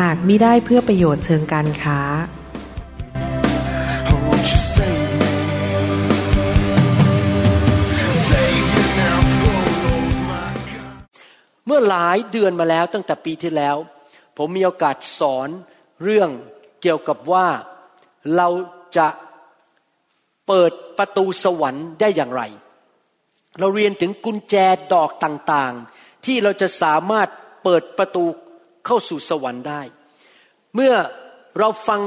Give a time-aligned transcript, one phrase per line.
[0.00, 2.00] หากมิได้เพื่อประโยชน์เชิงการค้า
[4.08, 4.38] Oh,
[4.74, 5.32] save me?
[8.28, 9.20] Save me now,
[9.50, 9.66] oh
[11.66, 13.76] เมื่อหลายเดือนมาแล้วตั้งแต่ปีที่แล้ว
[14.36, 15.48] ผมมีโอกาสสอน
[16.02, 16.30] เรื่อง
[16.82, 17.46] เกี่ยวกับว่า
[18.36, 18.48] เรา
[18.96, 19.08] จะ
[20.46, 22.42] เปิดประตูสวรรค์ได้อย่างไร
[23.58, 24.54] เราเรียนถึงกุญแจ
[24.92, 27.28] ดอกต่างๆ ที่เราจะสามารถ
[27.64, 28.24] เปิดประตู
[28.86, 29.82] เข้าสู่สวรรค์ได้
[30.76, 30.94] เมื่อ
[31.58, 32.00] เราฟัง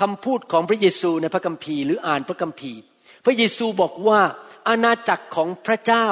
[0.00, 2.80] คำพูดของพระเยซูในพระคัมภีร์หรืออ่านพระคัมภีร์
[3.24, 4.20] พระเยซูบอกว่า
[4.68, 6.06] อาณาจักรของพระเจ้า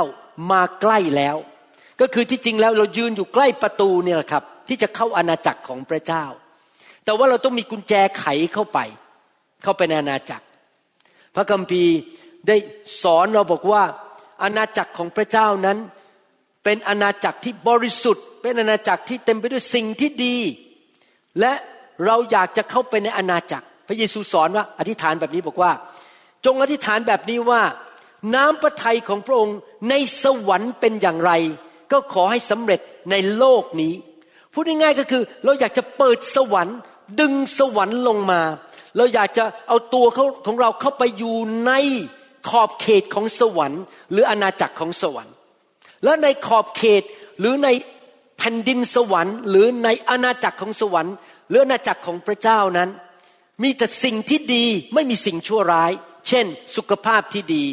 [0.50, 1.36] มาใกล้แล้ว
[2.00, 6.24] ก็คือที่จริงแล้วเรายืนอยู่ใกล้ประตูเนี่ยครับ ที่จะเข้าอาณาจักรของพระเจ้า
[7.04, 8.78] แต่ว่าเราต้องมีกุญแจไขเข้าไป
[9.62, 10.44] เข้าไปในอาณาจักร
[11.34, 11.94] พระคัมภีร์
[12.48, 12.56] ได้
[13.02, 13.82] สอนเราบอกว่า
[14.42, 15.78] อาณาจักรของพระเจ้านั้น
[16.64, 20.36] เป็นอาณาจักรที่บริสุทธิ์ เป็นอาณาจักรที่เต็มไปด้วยสิ่งที่ดี
[21.40, 21.52] และ
[22.06, 25.72] เราอยากจะเข้าไปในอาณาจักร พระเยซูสอนว่าอธิษฐานแบบนี้บอกว่า
[26.44, 27.62] จงอธิษฐานแบบนี้ว่า
[28.34, 29.56] น้ำพระทัยของพระองค์
[29.90, 31.32] ในสวรรค์เป็นอย่างไร
[31.92, 33.94] ก็ขอให้สำเร็จในโลกนี้
[34.52, 36.76] พูดง่ายๆก็คือ เราอยากจะเปิดสวรรค์
[37.20, 38.40] ดึงสวรรค์ลงมา
[38.96, 41.36] เราอยากจะเอาตัวเขาของเราเข้าไปอยู่
[41.66, 41.72] ใน
[42.48, 45.34] ขอบเขตของสวรรค์ หรืออาณาจักรของสวรรค์
[46.04, 47.02] และในขอบเขต
[47.40, 47.68] หรือใน
[48.38, 51.14] แผ่นดินสวรรค์ หรือในอาณาจักรของสวรรค์
[51.48, 52.90] หรืออาณาจักรของพระเจ้านั้น
[53.62, 54.64] มีแต่สิ่งที่ดี
[54.94, 55.92] ไม่มีสิ่งชั่วร้าย
[56.28, 56.46] เช่น
[56.76, 57.64] สุขภาพที่ดี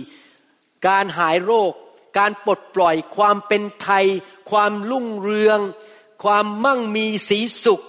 [0.88, 1.72] การหายโรค
[2.18, 4.06] การปลดปล่อยความเป็นไทย
[4.51, 5.59] ความรุ่งเรือง
[6.23, 7.81] ความมั่งมีสีสุข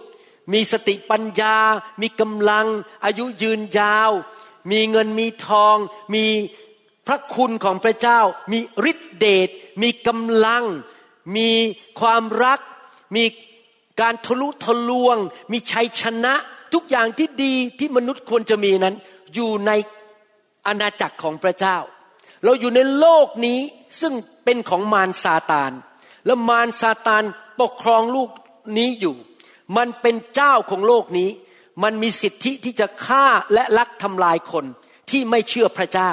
[0.53, 1.56] มีสติปัญญา
[2.01, 2.67] มีกำลัง
[3.05, 4.11] อายุยืนยาว
[4.71, 5.77] มีเงินมีทอง
[6.15, 6.27] มี
[7.06, 8.21] พระคุณของพระเจ้า
[8.53, 8.59] มี
[8.91, 9.49] ฤทธิเดช
[9.83, 10.65] มีกำลัง
[11.37, 11.51] มี
[12.01, 12.61] ความรัก
[13.17, 13.25] มี
[14.03, 15.17] การทะลุทะลวง
[15.53, 16.35] มีชัยชนะ
[16.75, 18.95] ทุกอย่างที่ดีที่มนุษย์ควรจะมีนั้น
[19.35, 19.71] อยู่ใน
[20.67, 21.77] อาณาจักรของพระเจ้า
[22.45, 23.61] เราอยู่ในโลกนี้
[24.01, 24.12] ซึ่ง
[24.45, 25.73] เป็นของมารซาตาน
[26.27, 27.25] และมารซาตาน
[27.61, 28.31] ปกครองลูก
[28.79, 29.17] นี้อยู่
[29.77, 31.31] มันเป็นเจ้าของโลกนี้
[31.83, 34.65] มันมีสิทธิที่จะฆ่าและลักทำลายคน
[35.11, 36.11] ที่ไม่เชื่อพระเจ้า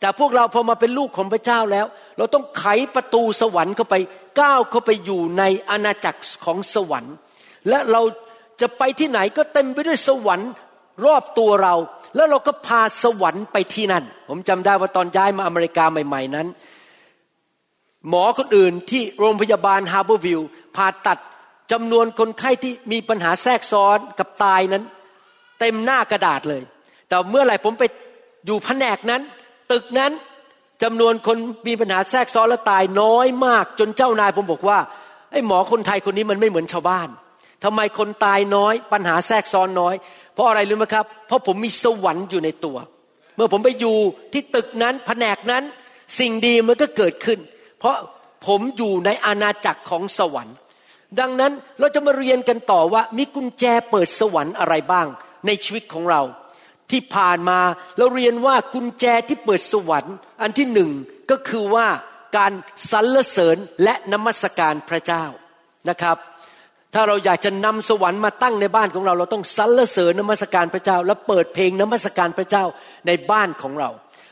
[0.00, 1.86] แต่พวกเราพอมาเป็นลูกของพระเจ้าแล้ว
[2.18, 3.96] เราต้องไขประตูสวรรค์เข้าไป
[4.40, 7.14] ก้าวเข้าไปอยู่ในอาณาจักรของสวรรค์
[7.68, 8.02] และเรา
[8.60, 10.50] จะไปที่ไหนก็เต็มไปด้วยสวรรค์
[11.06, 11.74] รอบตัวเรา
[12.16, 16.46] แล้วเราก็พาสวรรค์ไปที่นั่น ผมจำได้ว่าตอนย้ายมาอเมริกาใหม่ ๆนั้น
[18.08, 21.18] หมอคนอื่นที่โรงพยาบาล Harborview ผ่าตัด
[21.72, 24.84] จำนวนคนไข้ที่มีปัญหาแทรกซ้อนกับตายนั้น
[25.60, 26.62] เต็มหน้ากระดาษเลย
[27.08, 27.84] แต่เมื่อไหร่ผมไป
[28.46, 29.22] อยู่แผนกนั้น
[29.72, 30.12] ตึกนั้น
[30.82, 31.36] จำนวนคน
[31.68, 34.78] มีปัญหาแทรกซ้อนและตายน้อยมาก จนเจ้านายผมบอกว่า
[35.32, 37.08] ไอ้หมอคนไทยคนนี้มันไม่เหมือนชาวบ้าน
[37.64, 39.94] ทำไมคนตายน้อยปัญหาแทรกซ้อนน้อย
[40.34, 42.76] เพราะอะไรรู้ไหมครับ เพราะผมมีสวรรค์อยู่ในตัว
[43.36, 43.96] เมื่อผมไปอยู่
[44.32, 45.62] ที่ตึกนั้นแผนกนั้น
[46.18, 47.38] สิ่งดีมันก็เกิดขึ้น
[47.78, 47.96] เพราะ
[48.46, 50.56] ผมอยู่ในอาณาจักรของสวรรค์
[51.20, 55.06] ดังนั้นเราจะมาเรียนกันต่อว่ามีกุญแจเปิดสวรรค์อะไรบ้าง
[55.46, 56.20] ในชีวิตของเรา
[56.92, 57.60] ที่ผ่านมา
[57.98, 60.90] เราเรียนว่ากุญแจที่เปิดสวรรค์ อันที่หนึ่ง
[61.30, 61.86] ก็คือว่า
[62.36, 62.52] การ
[62.90, 65.24] สรรเสริญและนมัสการพระเจ้า
[65.88, 66.16] นะครับ
[66.94, 72.64] ถ้าเราอยากจะนำสวรรค์มาตั้งในบ้านของเรา เราต้องสรรเสริญนมัสการพระเจ้า และเปิดเพลงนมัสการพระเจ้า
[73.06, 73.90] ในบ้านของเรา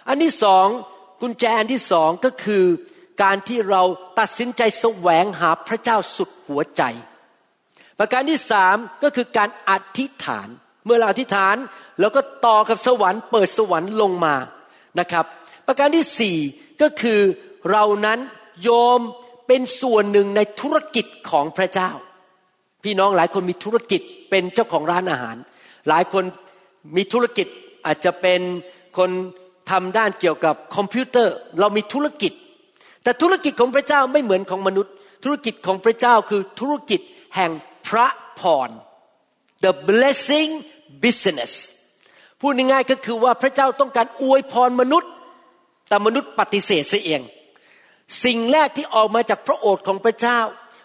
[0.08, 0.66] อันที่สอง
[1.20, 2.64] กุญแจอันที่สองก็คือ
[3.22, 3.82] การที่เรา
[4.19, 6.82] ตัดสินใจแสวงหาพระเจ้าสุดหัวใจ
[7.99, 10.49] ประการที่สามก็คือการอธิษฐาน
[10.88, 11.56] เมื่อเราอธิษฐาน
[12.00, 14.35] เราก็ต่อกับสวรรค์เปิดสวรรค์ลงมา
[15.00, 15.25] นะครับ
[15.67, 16.37] ประการที่สี่
[16.82, 17.20] ก็คือ
[17.70, 18.19] เรานั้น
[18.62, 19.00] โยม
[19.46, 21.90] เป็นส่วนหนึ่งในธุรกิจของพระเจ้า
[22.85, 24.00] พี่น้องหลายคนมีธุรกิจ
[24.31, 25.37] เป็นเจ้าของร้านอาหาร
[25.88, 26.25] หลายคน
[26.96, 27.46] มีธุรกิจ
[27.87, 28.41] อาจจะเป็น
[28.99, 29.11] คน
[29.70, 32.32] ทำด้านเกี่ยวกับคอมพิวเตอร์ เรามีธุรกิจ
[33.02, 34.93] แต่ธุรกิจของพระเจ้าไม่เหมือนของมนุษย์
[35.25, 37.00] ธุรกิจของพระเจ้าคือธุรกิจ
[37.37, 37.50] แห่ง
[37.88, 38.06] พระ
[38.41, 38.70] พร
[39.64, 40.50] the blessing
[41.02, 41.52] business
[42.40, 45.11] พูดง่ายๆก็คือว่าพระเจ้าต้องการอวยพรมนุษย์
[45.88, 47.23] แต่มนุษย์ปฏิเสธเสียเอง
[48.25, 50.38] สิ่งแรกที่ออกมาจากพระโอษฐ์ของพระเจ้า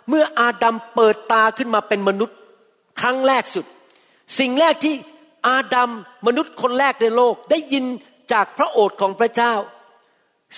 [0.09, 2.37] เมื่ออาดัมเปิดตาขึ้นมาเป็นมนุษย์
[3.01, 3.65] ครั้งแรกสุด
[4.39, 4.95] สิ่งแรกที่
[5.47, 5.89] อาดัม
[6.27, 7.85] มนุษย์คนแรกในโลกได้ยิน
[8.33, 9.53] จากพระโอษฐ์ของพระเจ้า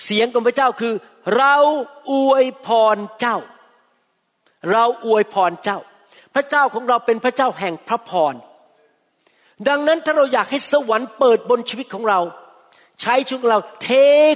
[0.04, 0.94] เสียงของพระเจ้าคือ
[1.36, 1.56] เรา
[2.12, 3.36] อวยพรเจ้า
[4.72, 5.78] เราอวยพรเจ้า
[6.34, 8.34] พระเจ้าของเราเป็นพระเจ้าแห่งพระพร
[9.68, 12.20] ดังนั้นถ้าเราอยากให้สวรรค์เปิดบนชีวิตของเรา
[13.02, 13.88] ใช้ชีวิตของเราเท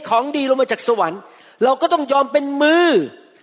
[0.09, 1.21] ของดีลงมาจากสวรรค์
[1.65, 2.87] เราก็ต้องยอมเป็นมือ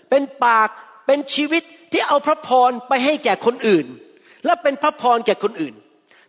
[0.09, 0.69] เป็นปาก
[1.07, 3.85] เป็นชีวิตที่เอาพระพรไปให้แก่คนอื่น
[4.45, 5.74] และเป็นพระพรแก่คนอื่น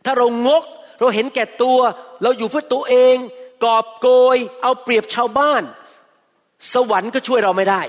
[0.04, 0.64] ถ้าเรางก
[1.00, 1.78] เราเห็นแก่ตัว
[2.22, 3.16] เราอยู่เพื่อตัวเอง
[3.64, 5.62] กอบโกย เอาเปรียบชาวบ้าน
[6.74, 7.82] สวรรค์ก็ช่วยเราไม่ได้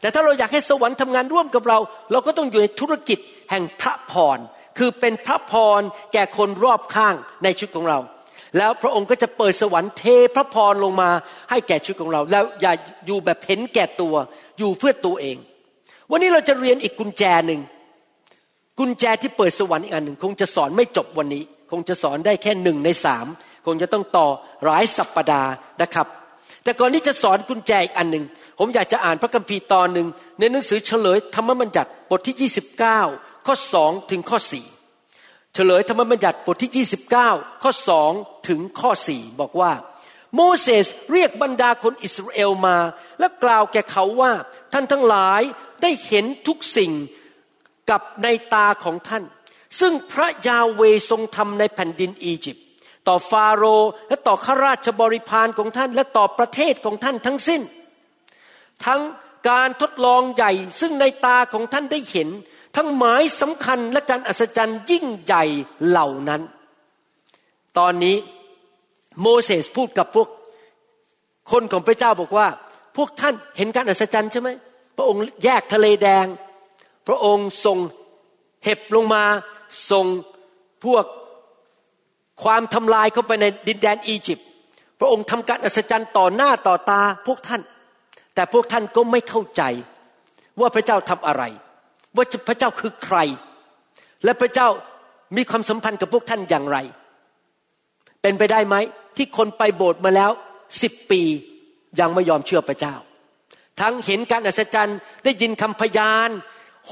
[0.00, 1.78] แต่ถ้าเราอยากให้สวรรค์ทำงานร่วมกับเรา
[2.12, 3.18] เราก็ต้องอยู่ในธุรกิจ
[3.50, 4.38] แห่งพระพร
[4.78, 5.80] คือเป็นพระพร
[6.12, 7.98] แก่คนรอบข้างในชีวิตของเรา
[8.58, 10.04] แล้วพระองค์ก็จะเปิดสวรรค์เท
[10.34, 11.10] พระพรลงมา
[11.50, 12.72] ให้แก่ชีวิตของเรา แล้วอย่า
[13.06, 14.14] อยู่แบบเห็นแก่ตัว
[14.58, 15.36] อยู่เพื่อตัวเอง
[16.10, 17.60] วันนี้เราจะเรียนอีกกุญแจหนึ่ง
[18.78, 23.26] กุญแจที่เปิดสวรรค์อีกอันหนึ่งคงจะสอนไม่จบวันนี้ คงจะสอนได้แค่หนึ่งในสาม
[23.66, 24.28] คงจะต้องต่อ
[24.64, 26.06] หลายสัปปดาห์นะครับ
[26.64, 28.24] แต่ก่อนที่จะสอนกุญแจอีกอันหนึ่ง
[28.58, 30.06] ผมอยากจะอ่านพระคัมภีร์ตอนหนึ่ง
[30.38, 32.50] ในหนังสือเฉลยธรรมบัญญัติบทที่
[33.00, 33.54] 29 ข้อ
[33.84, 34.38] 2ถึงข้อ
[34.94, 37.72] 4เฉลยธรรมบัญญัติบทที่ 29 ข้อ
[38.10, 39.72] 2ถึงข้อ4บอกว่า
[40.34, 42.78] โมเสสเรียกบรรดาคนอิสราเอลมา
[43.18, 44.32] และกล่าวแก่เขาว่า
[44.72, 45.42] ท่านทั้งหลาย
[45.82, 46.92] ได้เห็นทุกสิ่ง
[47.90, 49.24] กับในตาของท่าน
[49.80, 52.64] ซึ่งพระยาเวทรงทำในแผ่นดินอียิปต์
[53.08, 57.62] ต่อฟาโรห์และต่อข้าราชบริพารของท่าน และต่อประเทศของท่านทั้งสิ้น
[58.86, 59.00] ทั้ง
[59.50, 62.28] การทดลองใหญ่ซึ่งในตาของท่านได้เห็น
[62.76, 65.44] ทั้งหมายสำคัญและการอัศจรรย์ยิ่งใหญ่
[65.86, 66.42] เหล่านั้น
[67.78, 68.16] ตอนนี้
[69.20, 70.28] โมเสสพูดกับพวก
[71.52, 72.48] คนของพระเจ้าบอกว่า
[72.96, 74.48] พวกท่านเห็นการอัศจรรย์ใช่ไหม
[74.96, 76.26] พระองค์แยกทะเลแดง
[77.06, 77.78] พระองค์ส่ง
[78.64, 79.24] เห็บลงมา
[79.90, 80.06] ส่ง
[80.84, 81.04] พวก
[82.44, 84.46] ความทำลายเข้าไปในดินแดนอียิปต์
[85.00, 87.62] พระองค์ทำการอัศจรรย์ต่อหน้าต่อตาพวกท่าน
[88.34, 89.62] แต่พวกท่านก็ไม่เข้าใจ
[90.60, 91.42] ว่าพระเจ้าทำอะไร
[92.16, 93.18] ว่าพระเจ้าคือใคร
[94.24, 94.68] และพระเจ้า
[95.36, 96.78] มีความสัมพันธ์กับพวกท่านอย่างไร
[98.22, 98.76] เป็นไปได้ไหม
[99.16, 100.30] ที่คนไปโบสถ์มาแล้ว
[100.82, 101.22] สิบปี
[102.00, 102.94] ยังไม่ยอมเชื่อพระเจ้า
[103.80, 106.28] ทั้งเห็นการอัศจรรย์ได้ยินคำพยาน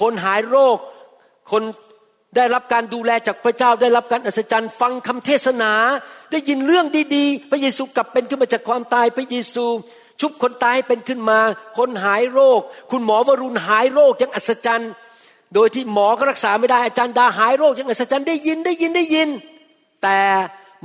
[0.00, 0.78] คนหายโรค
[1.50, 1.62] คน
[2.36, 5.72] ได้รับการดูแลจากพระเจ้า ได้รับการอัศจรรย์ ฟังคำเทศนา
[6.30, 6.86] ได้ยินเรื่อง
[7.16, 9.66] ดีๆ พระเยซูกลับเป็นขึ้นมาจากความตายพระเยซู
[10.20, 11.40] ชุบคนตายให้เป็นขึ้นมา
[11.78, 12.60] คนหายโรค
[12.90, 14.92] คุณหมอวรุณหายโรคยังอัศจรรย์
[15.54, 19.28] โดยที่หมอก็รักษาไม่ได้อาจารย์ดาหายโรคยังไงอัศจรรย์ได้ยินได้ยินได้ยิน
[20.02, 20.19] แต่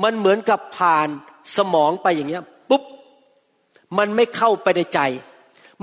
[0.03, 1.07] มันเหมือนกับผ่าน
[1.55, 2.83] สมองไปอย่างเงี้ยปุ๊บ
[3.97, 4.99] มันไม่เข้าไปในใจ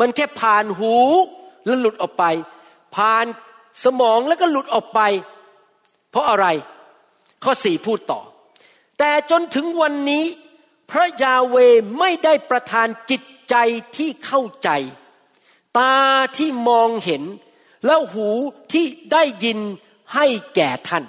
[0.00, 0.94] มันแค่ผ่านหู
[1.64, 2.24] แล้วหลุดออกไป
[2.96, 3.24] ผ่าน
[3.84, 5.00] สมองแล้วก็หลุดออกไป
[6.10, 6.46] เพราะอะไร
[7.44, 8.20] ข้อสี่พูดต่อ
[8.98, 10.24] แต่จนถึงวันนี้
[10.90, 11.56] พระยาเว
[11.98, 13.54] ไม่ได้ประทานจิตใจ
[13.96, 14.70] ที่เข้าใจ
[15.78, 15.96] ตา
[16.36, 17.22] ที่มองเห็น
[17.86, 18.28] แล้วหู
[18.72, 19.58] ที่ได้ยิน
[20.14, 21.04] ให้แก่ท่าน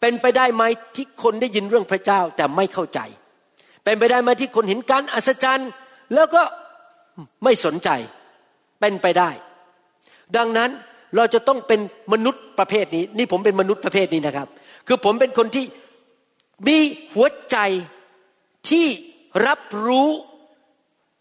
[0.00, 0.62] เป็นไปได้ไหม
[0.96, 3.00] ที่คนได้ยินเรื่องพระเจ้าแต่ไม่เข้าใจ
[3.84, 5.70] เป็นไปได้ไหมที่คนเห็นการอัศจรรย์
[6.14, 6.42] แล้วก็
[7.44, 7.88] ไม่สนใจ
[8.80, 9.30] เป็นไปได้
[10.36, 10.70] ดังนั้น
[11.16, 11.80] เราจะต้องเป็น
[12.12, 14.48] มนุษย์ประเภทนี้ นี่ผมเป็นมนุษย์ประเภทนี้นะครับ
[14.86, 15.64] คือผมเป็นคนที่
[16.66, 16.78] มี
[17.14, 17.56] หัวใจ
[18.70, 18.86] ที่
[19.46, 20.08] รับรู้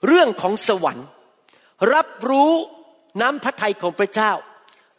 [0.08, 1.08] เรื่องของสวรรค์
[1.94, 2.51] รับรู้
[3.22, 4.32] น้ำพระทัยของพระเจ้า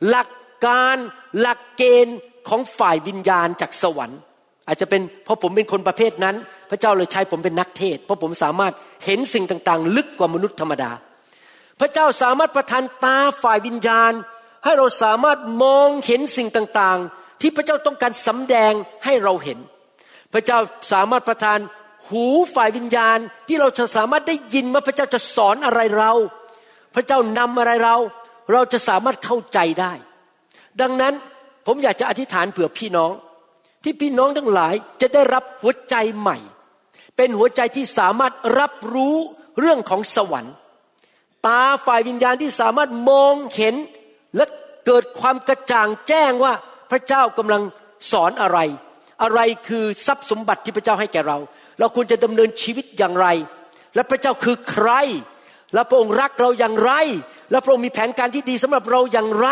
[0.08, 0.28] หลัก
[0.66, 0.96] การ
[1.40, 2.18] หลักเกณฑ์
[2.48, 4.20] ของฝ่ายวิญญาณจากสวรรค์
[4.66, 6.36] อาจจะเป็นเพราะผมเป็นคนประเภทนั้น
[6.70, 8.72] พระเจ้าเลยใช้ผมเป็นนักเทศ เพราะผมสามารถ
[9.04, 10.90] เห็นสิ่งต่างๆ ลึกกว่ามนุษย์ธรรมดา
[11.80, 14.12] พระเจ้าสามารถประทานตาฝ่ายวิญญาณ
[14.64, 18.72] ให้เราสามารถมองเห็นสิ่งต่างๆ ที่พระเจ้าต้องการสำแดง
[19.04, 19.58] ให้เราเห็น
[20.32, 20.58] พระเจ้า
[20.92, 21.58] สามารถประทาน
[22.08, 23.18] หูฝ่ายวิญญาณ
[23.48, 26.12] ที่เราจะสามารถได้ยินว่าพระเจ้าจะสอนอะไรเรา
[26.94, 27.96] พระเจ้านำอะไรเรา
[28.52, 29.92] เราจะสามารถเข้าใจได้
[30.80, 31.14] ดังนั้น
[31.66, 33.12] ผมอยากจะอธิษฐานเผื่อพี่น้อง
[33.82, 36.38] ที่พี่น้องทั้งหลายจะได้รับหัวใจใหม่
[37.16, 39.16] เป็นหัวใจที่สามารถรับรู้
[39.60, 40.54] เรื่องของสวรรค์
[41.46, 43.74] ตาฝ่ายวิญญาณที่สามารถมองเห็น
[44.36, 44.44] และ
[44.86, 46.52] เกิดความกระจ่างแจ้งว่า
[46.90, 47.62] พระเจ้ากำลัง
[48.12, 48.58] สอนอะไร
[49.22, 51.38] อะไรคือทรัพย์สมบัติที่พระเจ้าให้แก่เรา
[51.78, 53.26] เราควรจะดำเนินชีวิตอย่างไร
[53.94, 54.90] และพระเจ้าคือใคร
[55.74, 56.92] และพระองค์รักเราอย่างไร
[57.50, 59.48] และพระองค์มีแผนการที่ดีสำหรับเราอย่างไร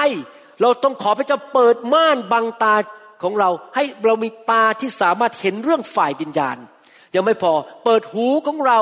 [0.62, 2.74] เราต้องขอพระเจ้าเปิดม่านบังตา
[3.22, 6.56] ของเรา ให้เรามีตาที่สามารถเห็นเรื่องฝ่ายวิญญาณ
[7.14, 7.52] ยังไม่พอ
[7.84, 8.80] เปิดหูของเรา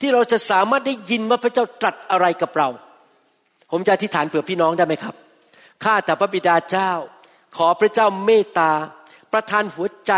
[0.00, 2.68] ที่เราจะสามารถได้ยินว่าพระเจ้าตรัสอะไรกับเรา
[3.70, 5.14] ผมจะอธิษฐานเผื่อพี่น้องได้ไหมครับ
[5.84, 6.90] ข้าแต่พระบิดาเจ้า
[7.56, 8.72] ขอพระเจ้าเมตตา
[9.32, 10.12] ประทานหัวใจ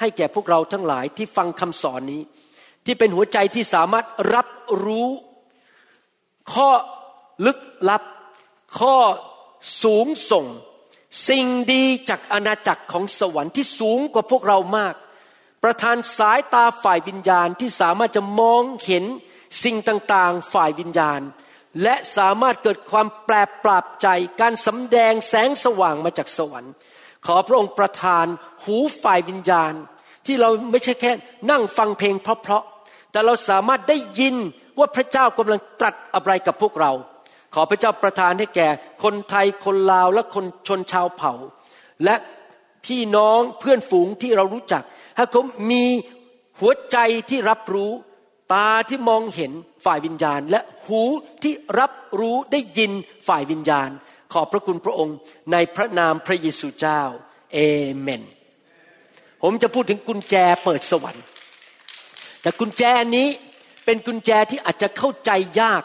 [0.00, 2.22] ให้แก่พวกเราทั้งหลายที่ฟังคำสอนนี้
[2.84, 4.48] ที่เป็นหัวใจที่สามารถรับ
[4.84, 5.08] รู้
[6.52, 6.70] ข้อ
[7.46, 8.02] ลึกลับ
[8.78, 8.96] ข้อ
[9.82, 10.46] สูงส่ง
[11.28, 14.94] สิ่งดีจากอาณาจักรของสวรรค์ที่สูงกว่าพวกเรามาก
[15.62, 19.04] ประทานสายตาฝ่ายวิญญาณที่สามารถจะมองเห็น
[19.64, 21.20] สิ่งต่างๆฝ่ายวิญญาณ
[21.82, 23.34] และสามารถเกิดความแปล
[23.64, 24.06] ปราบใจ
[24.40, 26.72] การสำแดงแสงสว่างมาจากสวรรค์
[27.26, 28.26] ขอพระองค์ประทาน
[28.64, 29.72] หูฝ่ายวิญญาณ
[30.26, 31.12] ที่เราไม่ใช่แค่
[31.50, 34.36] นั่งฟังเพลงเพราะๆแต่เราสามารถได้ยิน
[34.78, 36.92] ว่าพระเจ้ากำลังตรัสอะไรกับพวกเรา
[37.54, 38.68] ขอพระเจ้าประทานให้แก่
[39.02, 41.32] คนไทยคนลาวและคนชนชาวเผ่า
[42.04, 42.16] และ
[42.86, 44.82] พี่น้องเพื่อนฝูงที่เรารู้จัก
[45.16, 45.84] ให้เขามี
[46.60, 46.96] หัวใจ
[47.30, 47.90] ที่รับรู้
[48.54, 49.52] ตาที่มองเห็น
[49.84, 51.02] ฝ่ายวิญญาณ และหู
[51.42, 52.92] ที่รับรู้ได้ยิน
[53.28, 53.88] ฝ่ายวิญญาณ
[54.32, 55.16] ขอบพระคุณพระองค์
[55.52, 57.02] ในพระนามพระเยซูเจ้า
[57.54, 57.58] เอ
[57.98, 58.22] เมน
[59.42, 61.24] ผมจะพูดถึงกุญแจเปิดสวรรค์
[62.42, 62.82] แต่กุญแจ
[63.16, 63.28] นี้
[63.86, 65.82] เป็นกุญแจที่อาจจะเข้าใจยาก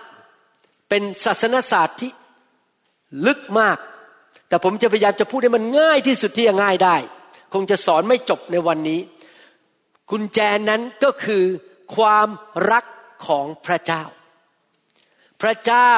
[0.90, 2.12] เป็นศาสนศาสตร์ที่
[3.28, 3.78] ลึกมาก
[4.48, 6.96] แต่ผมจะพยายามจะพูดให้มันง่ายที่สุดที่จะง่ายได้
[7.54, 9.00] คงจะสอนไม่จบในวันนี้
[10.12, 10.40] กุญแจ
[10.70, 11.44] นั้นก็คือ
[11.96, 12.28] ความ
[12.72, 12.86] รัก
[13.28, 14.04] ของพระเจ้า
[15.42, 15.94] พระเจ้า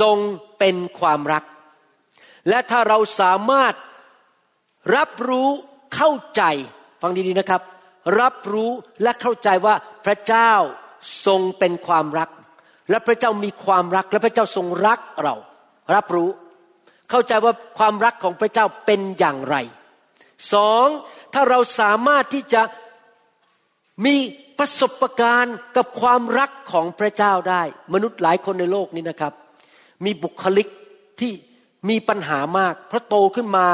[0.00, 0.18] ทรง
[0.58, 1.44] เป็นความรัก
[2.48, 3.74] และถ้าเราสามารถ
[4.96, 5.48] รับรู้
[5.94, 6.42] เข้าใจ
[7.02, 7.62] ฟังดีๆนะครับ
[8.20, 8.70] รับรู้
[9.02, 9.74] และเข้าใจว่า
[10.04, 10.52] พระเจ้า
[11.26, 12.30] ทรงเป็นความรัก
[12.90, 15.34] และพระเจ้ามีความรักและพระเจ้าทรงรักเรา
[15.94, 16.30] รับรู้
[17.10, 19.56] เข้าใจว่าความรักของพระเจ้าเป็นอย่างไร
[20.52, 20.86] สอง
[21.34, 22.62] ถ้าเราสามารถที่จะ
[24.06, 24.16] มี
[24.58, 27.62] ประสบการณ์กับความรักของพระเจ้าได้
[27.94, 29.32] มนุษย์หลายคนในโลกนี้นะครับ
[30.04, 30.68] มีบุคลิก
[31.20, 31.32] ที่
[31.88, 33.66] มีปัญหามาก เพราะโตขึ้นมา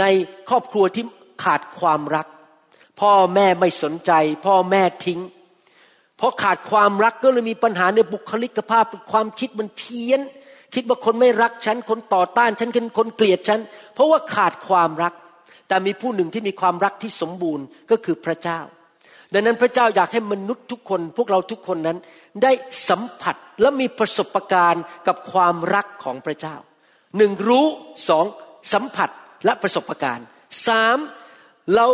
[0.00, 0.04] ใน
[0.48, 1.04] ครอบครัวที่
[1.44, 2.26] ขาดความรัก
[3.00, 4.12] พ่อแม่ไม่สนใจ
[4.46, 5.20] พ่อแม่ทิ้ง
[6.18, 10.20] เพราะขาดความรักก็เลยมีปัญหาในบุคลิกภาพความคิดมันเพี้ยน
[10.74, 13.60] คิดว่าคนไม่รักฉัน คนต่อต้านฉันคนเกลียดฉัน
[13.94, 15.14] เพราะว่าขาดความรัก
[15.68, 18.60] แต่มีผู้หนึ่งที่มีความรักที่สมบูรณ์ก็คือพระเจ้า
[19.32, 21.98] ดังนั้นพระเจ้าอยากให้มนุษย์ทุกคน พวกเราทุกคนนั้น
[22.42, 22.52] ได้
[22.88, 26.56] สัมผัสและมีประสบการณ์กับความรักของพระเจ้า
[27.16, 27.66] หนึ่งรู้
[28.08, 28.24] สอง
[28.72, 29.10] สัมผัส
[29.44, 30.26] และประสบการณ์
[30.66, 30.98] สาม
[31.74, 31.86] เรา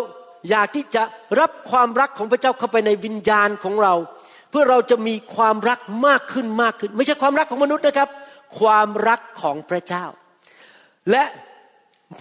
[0.51, 1.03] อยากที่จะ
[1.41, 3.95] รับความรักของพระเจ้าเข้าไปในวิญญาณของเรา
[4.51, 8.09] เพื่อเราจะมีความรักมากขึ้นมากขึ้น ไม่ใช่ความรักของมนุษย์นะครับ
[8.59, 10.05] ความรักของพระเจ้า
[11.11, 11.25] และ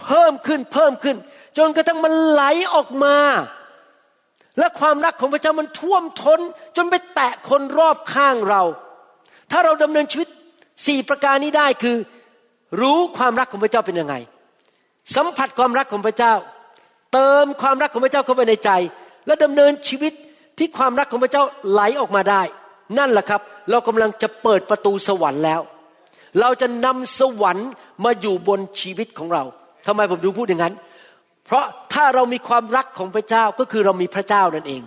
[0.02, 1.16] เพิ่มขึ้นเพิ่มขึ้น
[1.58, 2.42] จนกระทั่งมันไหล
[2.74, 3.16] ออกมา
[4.58, 6.40] และความรักของพระเจ้ามันท่วมทน้น
[6.76, 8.62] จนไปแตะคนรอบข้างเรา
[9.50, 10.28] ถ้าเราดำเนินชีวิต
[10.86, 11.96] สี่ประการนี้ได้คือ
[12.80, 14.14] รู้ความรักของพระเจ้าเป็นยังไง
[15.16, 16.34] สัมผัสความรักของพระเจ้า
[17.14, 18.70] เติมความรักของพระเจ้าเข้าไปในใจ
[19.26, 20.12] และดำเนินชีวิต
[20.58, 22.42] ที่ความรักของพระเจ้าไหลออกมาได้
[22.98, 23.40] นั่นแหละครับ
[23.70, 25.60] เรากำลังจะเปิดประตูสวรรค์แล้ว
[26.40, 27.68] เราจะนำสวรรค์
[28.04, 29.42] มาอยู่บนชีวิตของเรา
[29.86, 30.74] ทำไมผมดูพูดอย่างนั้น
[31.46, 34.82] เพราะถ้าเรามีความรักของพระเจ้าก็คือเรามีพระเจ้านั่นเอง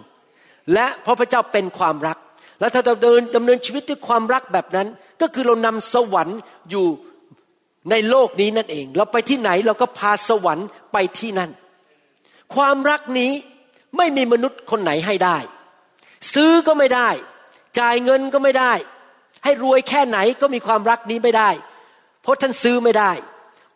[0.74, 2.18] และเพราะพระเจ้าเป็นความรัก
[2.60, 4.88] และถ้าเราเดินดำเนินชีวิตด้วยความรักแบบนั้น
[5.22, 6.86] ก็คือเรานำสวรรค์อยู่
[7.92, 11.52] ในโลกนี้นั่นเอง เราไปที่ไหนเราก็พาสวรรค์ไปที่นั่น
[12.56, 13.32] ความรักนี้
[13.98, 15.38] ไม่มีมนุษย์คนไหนให้ได้
[16.34, 17.10] ซื้อก็ไม่ได้
[17.80, 18.74] จ่ายเงินก็ไม่ได้
[19.44, 21.50] ให้รวยแค่ไหนก็มีความรักนี้ไม่ได้
[22.22, 23.12] เพราะท่านซื้อไม่ได้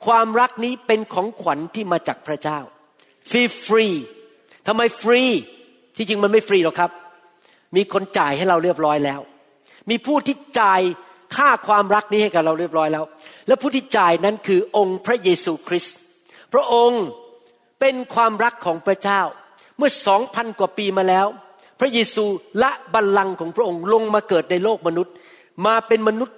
[0.06, 2.60] ความรักนี้เป็นของขวัญที่มาจากพระเจ้า
[3.30, 3.88] ฟรีฟรี
[4.68, 5.24] ทำไมฟรี
[5.98, 6.92] ที่จริงมันไม่ฟรีหรอกครับ
[7.75, 9.20] มีคนจ่ายให้เราเรียบร้อยแล้ว
[9.90, 10.82] มีผู้ที่จ่าย
[11.36, 13.04] ค่าความรักนี้ให้กับเราเรียบร้อยแล้ว
[13.48, 15.98] และผู้ที่จ่ายนั้นคือองค์พระเยซูคริสต์
[16.54, 17.04] พระองค์
[17.81, 19.21] เป็นความรักของพระเจ้า
[19.77, 21.27] เมื่อสองพันกว่าปีมาแล้ว
[21.79, 22.25] พระเยซู
[22.63, 25.13] ละบัลลังก์ของพระองค์ลงมาเกิดในโลกมนุษย์
[25.65, 26.38] มาเป็นมนุษย์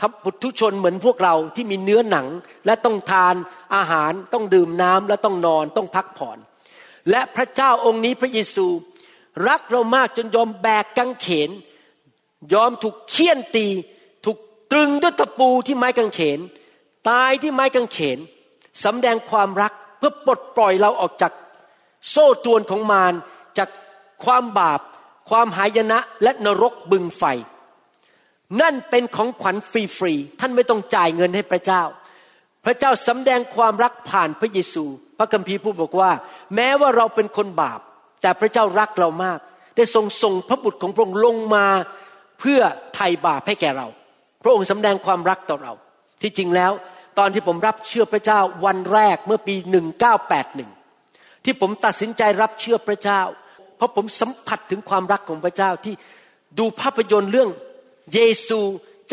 [0.00, 2.26] ทับุตุชนเหมือนพวกเราที่มีเนื้อหนัง
[2.66, 3.34] และต้องทาน
[3.74, 6.38] อาหารต้องดื่มน้ำและต้องนอนต้องพักผ่อน
[7.10, 8.66] และพระเจ้าองค์นี้พระเยซู
[9.48, 11.50] รักเรามากจนยอมแบกกังเขน
[12.52, 13.66] ยอมถูกเคี่ยนตี
[14.24, 14.38] ถูก
[14.72, 16.38] ตรึงด้วยตะปูที่ไม้กางเขน
[17.08, 18.18] ตายที่ไม้กางเขน
[18.84, 21.32] สำแดงความรัก เพื่อปลดปล่อยเราออกจาก
[22.10, 23.14] โซ่ตรวนของมาร
[23.58, 23.68] จาก
[24.24, 24.80] ความบาป
[25.30, 27.24] ความหายนะและนรกบึงไฟ
[28.60, 31.82] นั่นเป็นของขวัญฟรีๆท่านไม่ต้องจ่ายเงินให้พระเจ้า
[32.64, 34.84] พระเจ้าสำแดงความรักผ่านพระเยซู
[35.18, 36.10] พระคัมภีร์พูดบอกว่า
[36.54, 37.80] แม้ว่าเราเป็นคนบาป
[38.22, 39.38] แต่พระเจ้ารักเรามาก
[39.76, 41.66] ได้ทรงส่งพระบุตรของพระองค์ลงมา
[42.40, 42.60] เพื่อ
[42.94, 43.86] ไถ่บาปให้แก่เรา
[44.42, 45.72] พระองค์สำแดงความรักต่อเรา
[46.22, 46.72] ที่จริงแล้ว
[47.18, 49.54] ตอนที่ผมรับเชื่อพระเจ้าวันแรกเมื่อปี
[50.30, 53.20] 1981 ที่ผมตัดสินใจรับเชื่อพระเจ้า
[53.76, 55.94] เพราะผมสัมผัสถึงความรักของพระเจ้าที่
[56.58, 57.50] ดูภาพยนตร์เรื่อง
[58.14, 58.60] เยซู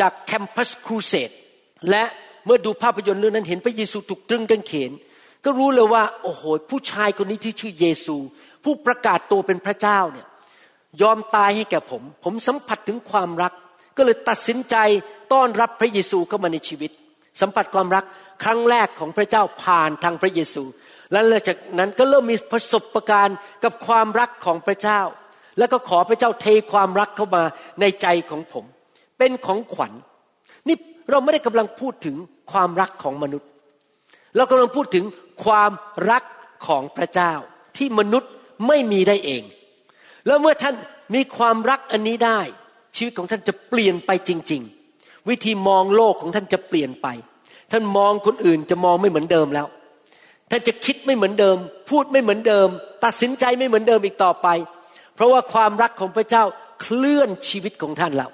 [0.00, 1.30] จากแคมปัสครูเสด
[1.90, 2.04] และ
[2.46, 4.90] เมื่อดูภาพยนตร์เรื่องนั้นเห็นพระเยซูถูกตรึงกางเขน
[5.44, 8.16] ก็รู้เลยว่าโอ้โหผู้ชายคนนี้ที่ชื่อเยซู
[8.64, 10.26] ผู้ประกาศตัวเป็นพระเจ้าเนี่ย
[11.02, 13.52] ยอมตายให้แก่ผม ผมสัมผัสถึงความรัก
[13.96, 14.76] ก็เลยตัดสินใจ
[15.32, 16.90] ต้อนรับพระเยซูเข้ามาในชีวิต
[17.40, 18.04] สัมผัสความรัก
[18.44, 20.64] ครั้งแรกของพระเจ้าผ่านทางพระเยซู
[21.12, 25.00] และหลังจากนั้นก็เริ่มมีประสบการณ์กับความรักของพระเจ้า
[25.58, 27.42] แล้วก็ขอพระเจ้าเทความรักเข้ามา
[27.80, 28.64] ในใจของผม
[29.18, 29.92] เป็นของขวัญ
[30.68, 30.76] นี่
[31.10, 32.16] เราไม่ได้กำลังพูดถึง
[32.52, 33.48] ความรักของมนุษย์
[34.36, 35.04] เรากำลังพูดถึง
[35.44, 35.72] ความ
[36.10, 36.24] รัก
[36.66, 37.32] ของพระเจ้า
[37.76, 38.30] ที่มนุษย์
[38.68, 39.42] ไม่มีได้เอง
[40.26, 40.74] แล้วเมื่อท่าน
[41.14, 42.40] มีความรักอันนี้ได้
[42.96, 44.62] ชีวิตของท่านจะเปลี่ยนไปจริง
[45.28, 47.06] วิธีมองโลกของท่านจะเปลี่ยนไป
[47.72, 49.66] ท่านมองคนอื่นจะมองไม่เหมือนเดิมแล้ว
[50.50, 51.56] ท่านจะคิดไม่เหมือนเดิม
[51.90, 52.68] พูดไม่เหมือนเดิม
[53.04, 54.48] ตัดสินใจไม่เหมือนเดิมอีกต่อไป
[55.14, 56.44] เพราะว่าความรักของพระเจ้า
[56.82, 58.30] เคลื่อนชีวิตของท่านแล้ว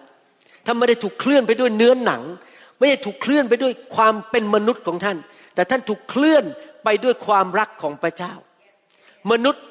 [0.64, 2.22] ท่านไม่ได้ถูกเคลื่อนไปด้วยเนื้อหนัง
[2.78, 5.16] ไม่ได้ถูกเคลื่อนไปด้วยความเป็นมนุษย์ของท่าน
[5.54, 6.44] แต่ท่านถูกเคลื่อน
[6.84, 8.32] ไปด้วยความรักของพระเจ้า
[9.30, 9.64] มนุษย์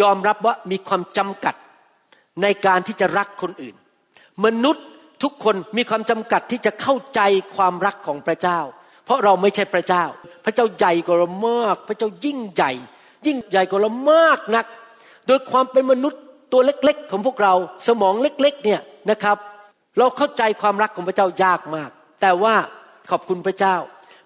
[0.00, 1.54] ยอมรับว่ามีความจำกัด
[2.42, 3.76] ในการที่จะรักคนอื่น
[4.44, 4.86] มนุษย์
[5.22, 7.20] ทุกคนมีความจำกัดที่จะเข้าใจ
[7.56, 8.60] ความรักของพระเจ้า
[9.04, 10.04] เพราะเราไม่ใช่พระเจ้า
[10.44, 12.72] พระเจ้าใหญ่กว่าเรามาก พระเจ้ายิ่งใหญ่
[13.26, 14.66] ยิ่งใหญ่กว่าเรามากนัก
[15.26, 16.20] โดยความเป็นมนุษย์
[16.52, 17.54] ตัวเล็กๆ ของพวกเรา
[17.86, 19.36] สมองเล็กๆเนี่ยนะครับ
[19.98, 22.54] เราเข้าใจความรักของพระเจ้ายากมาก แต่ว่า
[23.10, 23.76] ขอบคุณพระเจ้า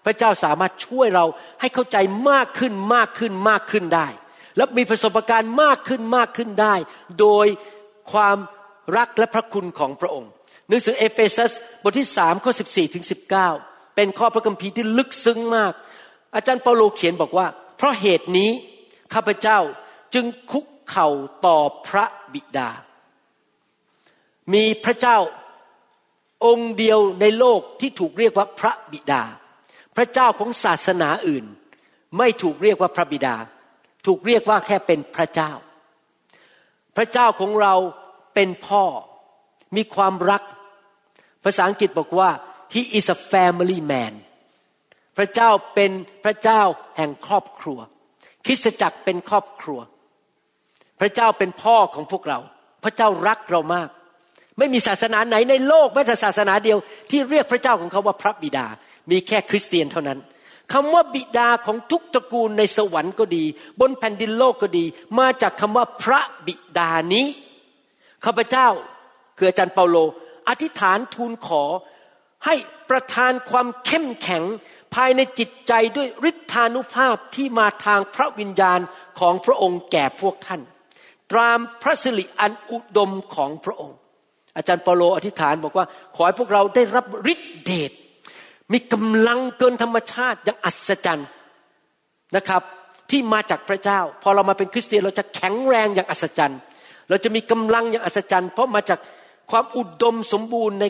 [0.04, 1.24] พระเจ้าสามารถช่วยเรา
[1.60, 1.96] ให้เข้าใจ
[2.30, 4.06] มากขึ้นมากขึ้นมากขึ้นได้
[4.56, 6.74] และมีประสบการณ์มากขึ้นมากขึ้นได้
[7.20, 7.46] โดย
[8.12, 8.36] ความ
[8.96, 10.30] รักและพระคุณของพระองค์
[10.68, 11.52] หนังสือเอเฟซัส
[11.82, 13.48] บทที่สามข้อสิบสี่ถึงสิบเก้า
[13.96, 15.72] เป็นข้อพระคัมภีร์ที่ลึกซึ้งมาก
[16.34, 18.50] อาจารย์เปาโลเขียนบอกว่า เพราะเหตุนี้
[19.14, 19.58] ข้าพเจ้า
[20.14, 21.08] จึงคุกเข่า
[21.46, 22.70] ต่อพระบิดา
[24.54, 25.18] มีพระเจ้า
[26.46, 29.22] องค์เดียวในโลกที่ถูกเรียกว่าพระบิดา
[29.96, 31.44] พระเจ้าของศาสนาอื่น
[32.18, 33.36] ไม่ถูกเรียกว่าพระบิดา
[34.06, 35.52] ถูกเรียกว่าแค่เป็นพระเจ้า
[36.96, 37.74] พระเจ้าของเรา
[38.34, 38.84] เป็นพ่อ
[39.76, 40.42] มีความรัก
[41.44, 42.30] ภาษาอังกฤษบอกว่า
[42.74, 44.12] he is a family man
[45.16, 45.92] พระเจ้าเป็น
[46.24, 46.62] พระเจ้า
[46.96, 47.78] แห่งครอบครัว
[48.46, 49.80] คริสตจักรเป็นครอบครัว
[51.00, 52.38] พระเจ้าเป็นพ่อของพวกเรา
[52.84, 53.88] พระเจ้ารักเรามาก
[54.58, 56.78] ไม่มีศาสนาไหนในโลกแม้แต่ศาสนาเดียว
[57.10, 58.66] ที่เรียกพระเจ้าของเขาว่าพระบิดา
[59.10, 60.18] มีแค่คริสเตียนเท่านั้น
[60.72, 63.44] คำว่าบิดาของทุกตระกูลในสวรรค์ก็ดี
[63.80, 64.84] บนแผ่นดินโลกก็ดี
[65.18, 67.26] มาจากคำว่าพระบิดานี้
[68.24, 68.68] ข้าพเจ้า
[69.36, 69.96] คืออาจารย์เปาโล
[70.48, 71.64] อธิษฐานทูลขอ
[72.44, 72.54] ให้
[72.90, 74.42] ประทานความเข้มแข็ง
[74.94, 78.80] ภายในจิตใจด้วยฤทธานุภาพที่มาทางพระวิญญาณ
[79.20, 80.60] ของพระองค์แก่พวกท่าน
[81.32, 83.96] ตามพระสิริอันอุดมของพระองค์
[84.56, 87.92] อาจารย์เปาโลอธิษฐานบอกว่าขอให้พวกเราได้รับฤทธิเดช
[88.72, 91.28] มีกำลังเกินธรรมชาติอย่างอัศจรรย์
[92.36, 92.62] นะครับ
[93.10, 96.60] ที่มาจากพระเจ้า พอเรามาเป็นคริสเตียนเราจะแข็งแรงอย่างอัศจรรย์
[97.08, 98.98] เราจะมีกำลังอย่างอัศจรรย์ เพราะมาจาก
[99.50, 100.84] ความอุดมสมบูรณ์ใน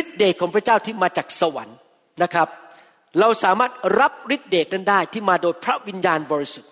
[0.00, 1.76] ฤทธิเดชของพระเจ้าที่มาจากสวรรค์
[2.22, 2.48] นะครับ
[3.20, 6.70] เราสามารถรับฤทธิเดชนั้นได้ที่มาโดยพระวิญญาณบริสุทธิ์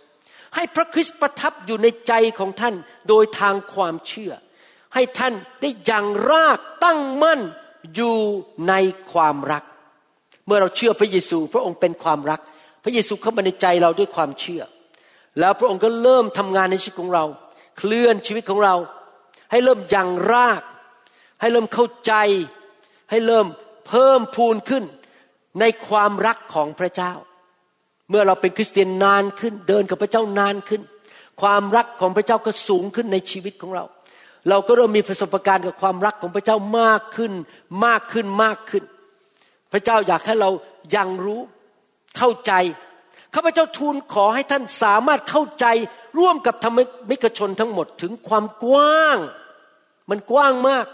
[0.54, 2.74] ให้พระคริสต์ประทับอยู่ในใจของท่าน
[3.08, 4.32] โดยทางความเชื่อ
[4.94, 7.40] ให้ท่านได้ยังรากตั้งมั่น
[7.94, 8.16] อยู่
[8.68, 8.74] ใน
[9.12, 9.64] ความรัก
[10.46, 12.40] เมื่อเราเชื่อพระเยซู พระองค์เป็นความรัก
[12.84, 14.62] พระเยซูเข้ามาในใจเราด้วยความเชื่อ
[15.40, 17.24] แล้วพระองค์ก็เริ่มทำงานในชีวิตของเรา
[17.78, 18.74] เคลื่อนชีวิตของเรา
[19.50, 20.62] ให้เริ่มยังราก
[21.42, 22.14] ให้เริ่มเข้าใจ
[23.10, 23.46] ให้เริ่ม
[23.88, 24.84] เพิ่มพูนขึ้น
[25.60, 27.12] ในความรักของพระเจ้า
[28.10, 30.82] เมื่อเราเป็นคริสเตียนนานขึ้น เดินกับพระเจ้านานขึ้น
[31.42, 33.84] ความรักของพระเจ้าก็สูงขึ้นในชีวิตของเรา
[34.48, 37.32] เราก็เริ่มมีประสบการณ์กับความรักของพระเจ้ามากขึ้น
[37.84, 38.84] มากขึ้นมากขึ้น
[39.72, 40.50] พระเจ้าอยากให้เรา
[40.96, 41.40] ยังรู้
[42.16, 42.52] เข้าใจ
[43.34, 45.66] ข้าพเจ้าทูลขอให้ท่านสามารถเข้าใจ
[46.18, 46.76] ร่วมกับธรร
[47.10, 49.18] มิกชนทั้งหมดถึงความกว้าง
[50.10, 50.86] มันกว้างมาก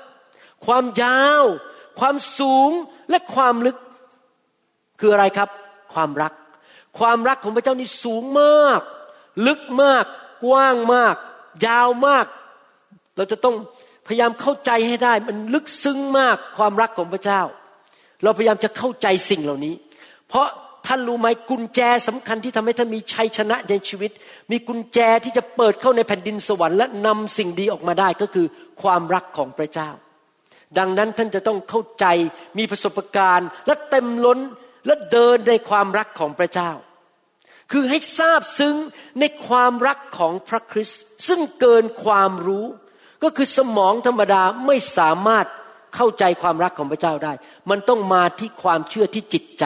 [0.67, 1.45] ความยาว
[2.01, 2.71] ความสูง
[3.11, 3.77] และความลึก
[5.01, 5.49] คืออะไรครับ
[5.95, 6.33] ความรัก
[6.99, 8.81] ความรักของพระเจ้านี่สูงมาก
[9.47, 10.05] ลึกมาก
[10.45, 11.17] กว้างมาก
[11.67, 12.27] ยาวมาก
[13.17, 13.55] เราจะต้อง
[14.07, 17.43] พยายามเข้าใจให้ได้ มันลึกซึ้งมากความรักของพระเจ้า
[18.23, 19.75] เราพยายามจะเข้าใจสิ่งเหล่านี้
[20.29, 20.47] เพราะ
[20.87, 24.11] ท่านรู้ไหมกุญแจสำคัญที่ทำให้ท่านมีชัยชนะในชีวิต
[24.51, 28.47] มีกุญแจที่จะเปิดเข้าในแผ่นดินสวรรค์และนำสิ่งดีออกมาได้ก็คือ
[28.83, 29.91] ความรักของพระเจ้า
[30.79, 32.07] ดังนั้นท่านจะต้องเข้าใจ
[32.59, 34.39] มีประสบการณ์ และเต็มล้น
[34.87, 36.71] และเดินในความรักของพระเจ้า
[37.73, 38.75] คือให้ทราบซึ้ง
[39.21, 42.67] ในความรักของพระคริสต์ซึ่งเกินความรู้
[43.23, 45.47] ก็คือสมองธรรมดาไม่สามารถ
[45.95, 47.33] เข้าใจความรักของพระเจ้าได้
[47.71, 49.65] มันต้องมาที่ความเชื่อที่จิตใจ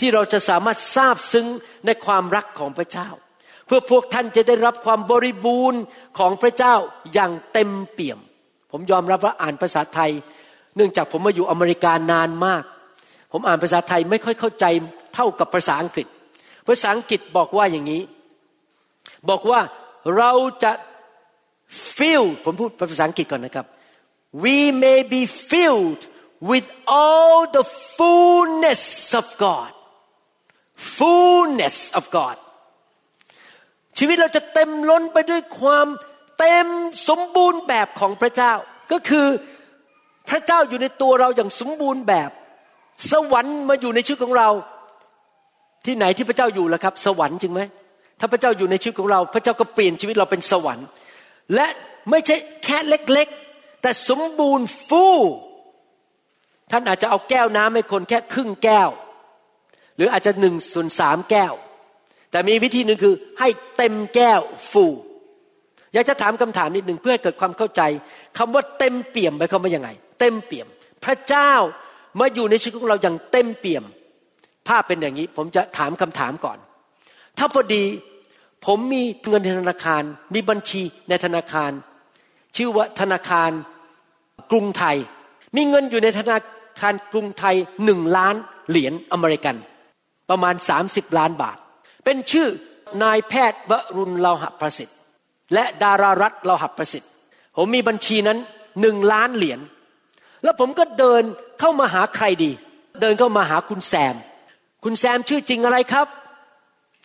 [0.00, 1.46] ที่เราจะสามารถทราบซึ้ง
[1.86, 3.08] ในความรักของพระเจ้า
[3.66, 5.80] เพื่อพวกท่านจะได้รับความบริบูรณ์
[6.18, 6.74] ของพระเจ้า
[7.12, 8.18] อย่างเต็มเปี่ยม
[8.72, 10.10] ผมยอมรับว่าอ่านภาษาไทย
[10.76, 12.62] เนื่องจากผมมาอยู่อเมริกานานมาก
[13.32, 14.64] ผมอ่านภาษาไทยไม่ค่อยเข้าใจ
[15.14, 16.06] เท่ากับภาษาอังกฤษ
[16.68, 18.02] ภาษาอังกฤษบอกว่าอย่างนี้
[19.30, 19.60] บอกว่า
[20.16, 20.72] เราจะ
[21.96, 23.66] fill ผมพูดภาษาอังกฤษก่อนนะครับ
[24.44, 26.02] we may be filled
[26.50, 26.66] with
[27.00, 27.64] all the
[27.96, 28.84] fullness
[29.20, 29.72] of God
[30.96, 32.36] fullness of God
[33.98, 35.86] ชีวิตเราจะเต็มล้นไปด้วยความ
[36.40, 36.66] เต็ม
[37.08, 38.52] สมบูรณ์แบบของพระเจ้า
[38.92, 39.26] ก็คือ
[40.28, 42.30] พระเจ้าอยู่ในตัวเราอย่างสมบูรณ์แบบ
[43.10, 44.48] สวรรค์มาอยู่ในชีวิตของเรา
[45.86, 47.60] ที่ไหนที่พระเจ้าอยู่ล่ะครับ สวรรค์จริงไหม
[48.20, 50.86] ถ้าพระเจ้าอยู่ในชีวิตของเรา พระเจ้าก็เปลี่ยนชีวิตเราเป็นสวรรค์
[51.54, 51.66] และ
[52.10, 55.06] ไม่ใช่แค่เล็กๆ แต่สมบูรณ์ฟู
[56.70, 58.88] ท่านอาจจะเอาแก้วน้ำให้คนแค่ครึ่งแก้ว
[59.96, 61.52] หรืออาจจะหนึ่งส่วนสามแก้ว
[62.30, 64.40] แต่มีวิธีหนึ่งคือให้เต็มแก้ว
[64.72, 64.86] ฟู
[65.92, 67.82] อยากจะถามคำถามนิดหนึ่งเพื่อให้เกิดความเข้าใจ
[68.38, 69.88] คำว่าเต็มเปี่ยมหมายความว่ายังไง
[70.20, 70.66] เต็มเปี่ยม
[71.04, 71.52] พระเจ้า
[72.20, 73.84] มาอยู่ในชีวิตของเราอย่างเต็มเปี่ยม
[74.68, 76.58] ภาพเป็นอย่างนี้ ผมจะถามคำถามก่อน
[77.38, 77.84] ถ้าพอดี
[78.66, 80.02] ผมมีเงินในธนาคาร
[80.34, 81.70] มีบัญชีในธนาคาร
[82.56, 83.50] ชื่อว่าธนาคาร
[84.50, 84.96] กรุงไทย
[85.56, 86.38] มีเงินอยู่ในธนา
[86.80, 88.34] คารกรุงไทยหนึ่งล้าน
[88.68, 89.56] เหรียญอเมริกัน
[90.30, 90.54] ประมาณ
[90.86, 91.56] 30 ล้านบาท
[92.04, 92.48] เป็นชื่อ
[93.02, 94.96] นายแพทย์วรุณเลาหะประสิทธิ์
[95.54, 97.10] และดารารัตน์เลาหะประสิทธิ์
[97.56, 98.38] ผมมีบัญชีนั้น
[98.80, 99.60] หนึ่งล้านเหรียญ
[100.42, 101.22] แล้วผมก็เดิน
[101.60, 102.50] เข้ามาหาใครดี
[103.00, 104.14] เดินเข้ามาหาคุณแซม
[104.84, 106.06] คุณแซมชื่อจริงอะไรครับ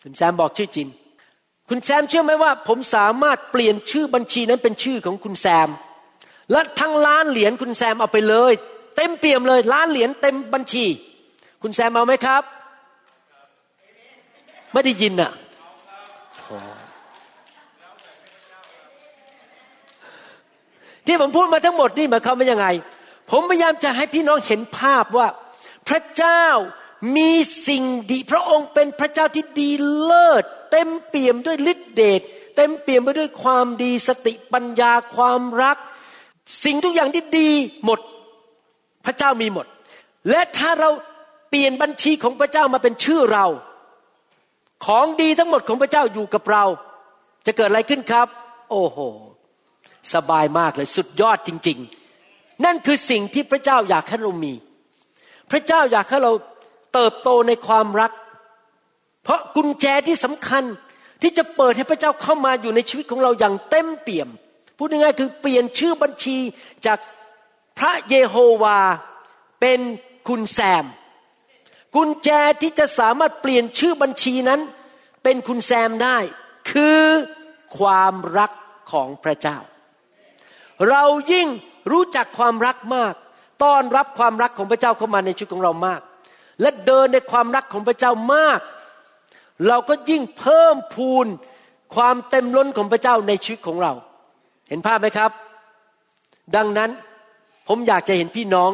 [0.02, 0.88] คุณแซมบอกชื่อจริง
[1.68, 5.68] คุณแซมเชื่อไหมว่า ผมสามารถเปลี่ยนชื่อบัญชีนั้นเป็นชื่อของคุณแซม
[6.52, 8.52] และทั้งล้านเหรียญคุณแซมเอาไปเลย
[8.96, 10.84] เต็มเปี่ยมเลยล้านเหรียญเต็มบัญชี
[11.62, 12.42] คุณแซมเอาไหมครับ
[14.72, 15.30] ไม่ได้ยินอะ
[21.06, 22.66] ที่ผมพูดมาทั้งหมดนี่หมายความว่ายังไง
[23.30, 25.28] ผมพยายามจะให้พี่น้องเห็นภาพว่า
[25.88, 26.44] พระเจ้า
[27.16, 27.30] มี
[27.68, 29.70] สิ่งดีพระองค์เป็นพระเจ้าที่ดี
[30.02, 32.20] เลิศ เต็มเปี่ยมด้วยฤทธิเดช
[32.56, 35.76] เต็มเปี่ยมไปด้วยความดีสติปัญญาความรัก
[36.64, 37.50] สิ่งทุกอย่างที่ดี
[37.84, 38.00] หมด
[39.06, 39.66] พระเจ้ามีหมด
[40.30, 40.90] และถ้าเรา
[41.50, 43.46] เปลี่ยนบัญชีของพระเจ้ามาเป็นชื่อเรา
[44.86, 46.64] ของดีทั้งหมดของพระเจ้าอยู่กับเรา
[47.46, 48.28] จะเกิดอะไรขึ้นครับ
[48.70, 48.98] โอ้โห
[50.14, 51.78] สบายมากเลยสุดยอดจริง
[52.22, 54.54] ๆ นั่นคือสิ่งที่พระเจ้าอยากให้เรามี
[55.50, 56.32] พระเจ้าอยากให้เรา
[56.94, 58.12] เติบโตในความรัก
[59.24, 60.64] เพราะกุญแจที่สำคัญ
[61.22, 64.28] ที่จะเปิดให้พระเจ้าเข้ามาอยู่ในชีวิตของเราอย่างเต็มเปี่ยม
[64.76, 66.38] พูดง่ายๆคือเปลี่ยนชื่อบัญชี
[66.86, 66.98] จาก
[67.78, 68.80] พระเยโฮวา
[69.60, 69.80] เป็น
[70.28, 70.84] คุณแซม
[71.96, 72.30] กุญแจ
[72.62, 74.60] ที่จะสามารถเปลี่ยนชื่อบัญชีนั้น
[75.22, 76.18] เป็นคุณแซมได้
[76.70, 77.02] คือ
[77.78, 78.50] ความรัก
[78.92, 79.58] ของพระเจ้า
[80.90, 81.48] เรายิ่ง
[81.92, 83.14] รู้จักความรักมาก
[83.64, 86.00] ต้อนรับความรักของพระเจ้าเข้ามาในชีวิตของเรามาก
[86.60, 88.60] และเดินในความรักของพระเจ้ามาก
[89.68, 91.26] เราก็ยิ่งเพิ่มพูน
[91.96, 93.92] ความเต็มล้นของพระเจ้าในชีวิตของเรา
[94.68, 95.30] เห็นภาพไหมครับ
[96.56, 96.90] ดังนั้น
[97.68, 98.70] ผมอยากจะเห็นพี่น้อง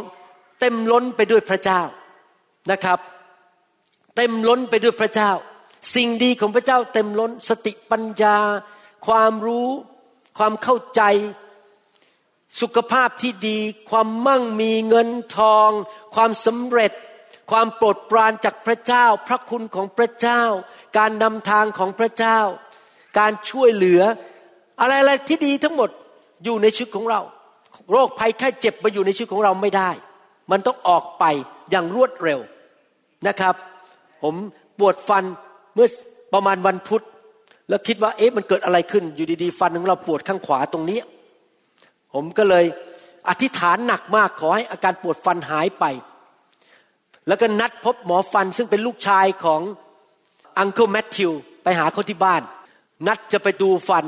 [0.61, 1.81] เต็มล้นไปด้วยพระเจ้า
[2.71, 2.99] นะครับ
[4.17, 5.31] เต็มล้นไปด้วยพระเจ้า
[5.95, 8.39] สิ่งดีของพระเจ้าเต็มล้นสติปัญญา
[9.07, 9.69] ความรู้
[10.39, 11.03] ความเข้าใจ
[12.61, 13.59] สุขภาพที่ดี
[13.91, 15.71] ความมั่งมีเงินทอง
[16.15, 16.93] ความสำเร็จ
[17.51, 20.43] ความโปรดปรานจากพระเจ้า พระคุณของพระเจ้า
[20.99, 22.39] การนำทางของพระเจ้า
[23.19, 24.03] การช่วยเหลือ
[24.81, 25.91] อะไรๆที่ดีทั้งหมด
[26.45, 27.21] อยู่ในชีวิตของเรา
[27.91, 29.91] โรคภัยแค่เจ็บมาอยู่ในชีวิตของเราไม่ได้
[30.51, 31.25] มันต้องออกไป
[31.71, 32.41] อย่างรวดเร็ว
[33.29, 33.55] นะครับ
[34.23, 34.35] ผม
[34.79, 35.25] ปวดฟัน
[35.75, 35.89] เมื่อ
[36.35, 37.05] ประมาณวันพุธ
[37.69, 40.99] แล้วคิดว่าเอ๊ะมันเกิดอะไรขึ้นอยู่ดีๆ ฟันของเราปวดข้างขวาตรงนี้
[42.15, 42.65] ผมก็เลย
[43.29, 45.85] อธิษฐานหนักมากขอให้อาการปวดฟันหายไป
[47.29, 49.61] แล้วก็นัดพบหมอฟันซึ่งเป็นลูกชายของ
[50.59, 51.31] อังเคิลแมทธิว
[51.63, 52.43] ไปหาเขาที่บ้าน
[53.07, 54.05] นัดจะไปดูฟัน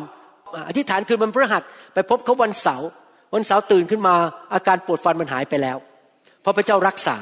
[0.69, 1.63] อธิษฐานคืนมันพฤหัส
[1.95, 2.89] ไปพบเขาวันเสาร์
[3.35, 4.15] วันเสาร์ตื่นขึ้นมา
[4.55, 5.77] อาการปวดฟันมันหายไปแล้ว
[6.41, 7.17] เพราะพระเจ้ารักษา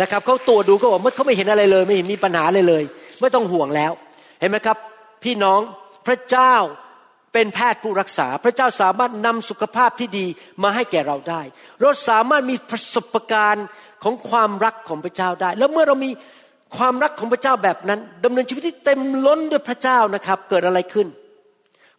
[0.00, 2.82] นะครับเขาตรวจดูก็บอกเขาไม่เห็นอะไรเลย ไม่เห็นมีปัญหาเลยเลย
[3.20, 3.92] ไม่ต้องห่วงแล้ว
[4.40, 4.76] เห็นไหมครับ
[5.24, 5.60] พี่น้อง
[6.06, 6.54] พระเจ้า
[7.38, 10.26] เป็นแพทย์ผู้รักษา พระเจ้าสามารถนำสุขภาพที่ดี
[10.62, 11.42] มาให้แก่เราได้
[11.80, 13.66] เราสามารถมีประสบการณ์
[14.02, 16.10] ของความรักของพระเจ้าได้ แล้วเมื่อเรามี
[16.76, 21.06] ความรักของพระเจ้าแบบนั้นดำเนินชีวิตที่เต็มล้นด้วยพระเจ้านะครับ เกิดอะไรขึ้น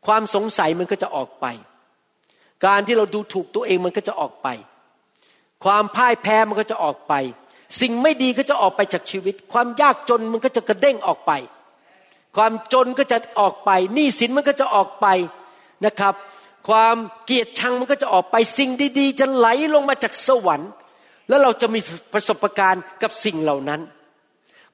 [0.08, 1.45] ความสงสัยมันก็จะออกไป
[2.65, 4.47] การที่เราดูถูกตัวเองมันก็จะออกไป
[5.63, 7.13] ความพ่ายแพ้มันก็จะออกไป
[7.82, 11.32] สิ่งไม่ดีก็จะออกไปจากชีวิต ความยากจนมันก็จะกระเด้งออกไป
[12.35, 15.07] ความจนก็จะออกไปหนี้สินมันก็จะออกไป
[15.85, 16.15] นะครับ
[16.69, 20.71] ความเกียดชังมันก็จะออกไปสิ่งดีๆ จะไหลลงมาจากสวรรค์
[21.29, 21.79] แล้วเราจะมี
[22.13, 23.81] ประสบการณ์กับสิ่งเหล่านั้น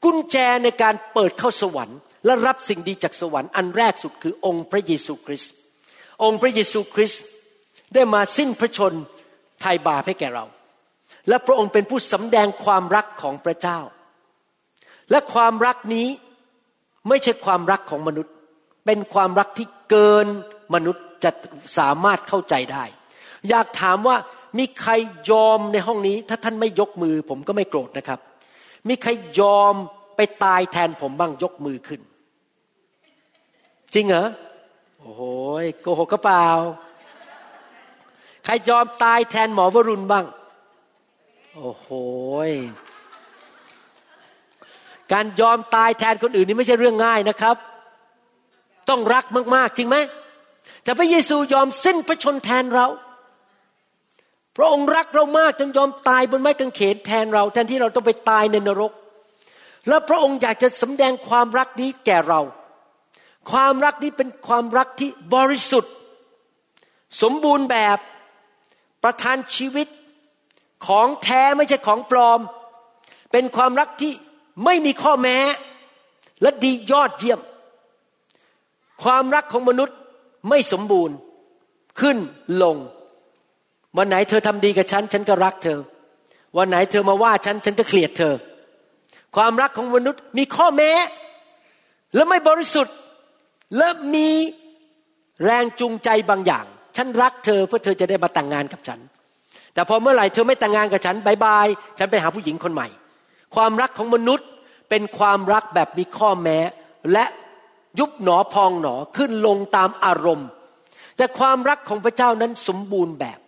[0.03, 5.51] กุญแจในการเปิดเข้าสวรรค์ และรับสิ่งดีจากสวรรค์อันแรกสุดคือองค์พระเยซูคริสต์
[6.23, 7.23] องค์พระเยซูคริสต์
[7.93, 8.93] ได้มาสิ้นพระชน
[9.61, 10.45] ไถ่บาปให้แก่เรา
[11.29, 13.79] และพระองค์เป็นผู้สำแดงความรักของพระเจ้า
[15.11, 16.07] และความรักนี้
[17.07, 18.33] ไม่ใช่ความรักของมนุษย์
[18.85, 20.27] เป็นความรักที่เกิน
[20.75, 21.31] มนุษย์จะ
[21.77, 22.83] สามารถเข้าใจได้
[23.49, 24.17] อยากถามว่า
[24.57, 24.91] มีใคร
[25.31, 28.19] ยอมในห้องนี้ ถ้าท่านไม่ยกมือ ผมก็ไม่โกรธนะครับ
[28.87, 29.73] มีใครยอม
[30.15, 32.01] ไปตายแทนผมบ้างยกมือขึ้น
[33.93, 34.27] จริงเหรอ
[34.99, 35.21] โอ้โห
[35.81, 36.47] โกหกกระเปล่า
[38.45, 40.25] ใครยอมตายแทนหมอวรุณบ้าง
[41.55, 41.87] โอ้โห
[45.11, 47.55] การยอมตายแทนคนอื่นนี่ไม่ใช่เรื่องง่ายนะครับ
[48.89, 49.97] ต้องรักมากๆจริงไหม
[50.83, 52.87] แต่พระเยซูยอมสิ้นพระชนแทนเรา
[54.57, 58.91] พระองค์รักเรามากจนยอมตายบนไม้กางเขนแทนเราแทนที่เราต้องไปตายในนรก
[59.87, 62.41] แล้วพระองค์อยากจะสำแดงความรักนี้แก่เรา
[63.51, 65.93] ความรักนี้เป็นความรักที่บริสุทธิ์
[67.21, 67.97] สมบูรณ์แบบ
[69.03, 69.87] ประทานชีวิต
[70.87, 72.39] ของแท้ไม่ใช่ของปลอม
[73.31, 74.13] เป็นความรักที่
[74.65, 75.37] ไม่มีข้อแม้
[76.41, 77.39] และดียอดเยี่ยม
[79.03, 79.97] ความรักของมนุษย์
[80.49, 81.15] ไม่สมบูรณ์
[81.99, 82.17] ขึ้น
[82.63, 82.77] ลง
[83.97, 85.79] วันไหนเธอทำดีกับฉัน ฉันก็รักเธอ
[86.57, 88.33] วันไหนเธอมาว่าฉัน ฉันก็เกลียดเธอ
[89.35, 90.91] ความรักของมนุษย์มีข้อแม้
[92.15, 92.95] และไม่บริสุทธิ์
[93.77, 94.29] และมี
[95.43, 96.65] แรงจูงใจบางอย่าง
[96.97, 98.99] ฉันรักเธอเพื่อเธอจะได้มาแต่งงานกับฉัน
[99.73, 101.67] แต่พอเมื่อไหร่เธอไม่แต่งงานกับฉันบายบาย
[101.99, 102.87] ฉันไปหาผู้หญิงคนใหม่
[103.55, 104.47] ความรักของมนุษย์
[104.89, 106.59] เป็นความรักแบบมีข้อแม้
[107.13, 107.25] และ
[107.99, 110.47] ยุบหนอพองหนอขึ้นลงตามอารมณ์
[111.17, 113.39] แต่ความรักของพระเจ้านั้นสมบูรณ์แบบ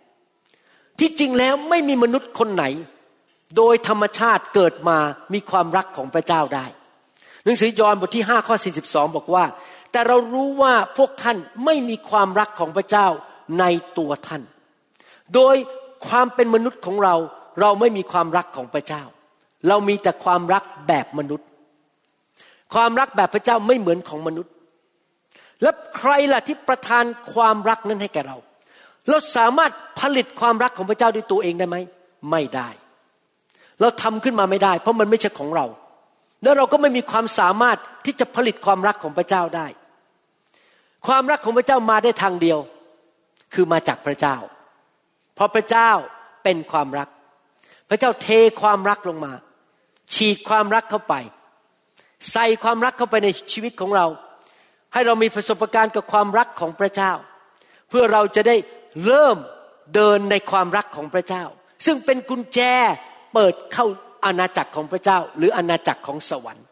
[0.98, 2.64] ที่จริงแล้วไม่มีมนุษย์คนไหน
[3.56, 4.98] โดยธรรมชาติเกิดมา
[5.34, 6.66] มีความรักของพระเจ้าได้
[7.44, 9.44] หนังสือยอห์นบทที่5ข้อ42 บอกว่า
[9.92, 13.06] แต่เรารู้ว่าพวกท่านไม่มีความรักของพระเจ้า
[13.60, 13.64] ใน
[13.98, 14.42] ตัวท่าน
[15.34, 15.56] โดย
[16.08, 17.14] ความเป็นมนุษย์ของเรา
[17.60, 19.02] เราไม่มีความรักของพระเจ้า
[19.68, 21.48] เรามีแต่ความรักแบบมนุษย์
[22.74, 24.52] ความรักแบบพระเจ้าไม่เหมือนของมนุษย์
[25.62, 28.36] แล้วใครล่ะที่ประทานความรักนั้นให้แก่เรา
[29.08, 31.76] เราสามารถผลิตความรักของพระเจ้าด้วยตัวเองได้ไหม
[32.30, 32.68] ไม่ได้
[33.80, 35.66] เราทำขึ้นมาไม่ได้ เพราะมันไม่ใช่ของเรา
[36.42, 39.66] แล้วเราก็ไม่มีความสามารถที่จะผลิตความรักของพระเจ้าได้
[41.06, 42.58] ความรักของพระเจ้ามาได้ทางเดียว
[43.54, 44.36] คือมาจากพระเจ้า
[45.34, 45.90] เพราะพระเจ้า
[46.44, 47.08] เป็นความรัก
[47.88, 48.28] พระเจ้าเท
[48.62, 49.32] ความรักลงมา
[50.14, 51.14] ฉีดความรักเข้าไป
[52.32, 54.06] ใส่ความรักเข้าไปในชีวิตของเรา
[54.92, 57.12] ให้เรามีประสบการณ์กับความรักของพระเจ้า
[57.88, 58.56] เพื่อเราจะได้
[59.04, 59.36] เริ่ม
[59.94, 61.44] เดินในความรักของพระเจ้า
[61.86, 62.60] ซึ่งเป็นกุญแจ
[63.34, 63.86] เปิดเข้า
[64.24, 66.66] อาณาจักรของพระเจ้า หรืออาณาจักรของสวรรค์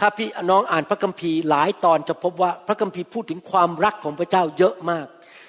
[0.02, 5.06] ้าพี่น้องอ่านพระคัมภีร์หลายตอนจะพบว่าพระคัมภีร์พูดถึงความรักของพระเจ้าเยอะมาก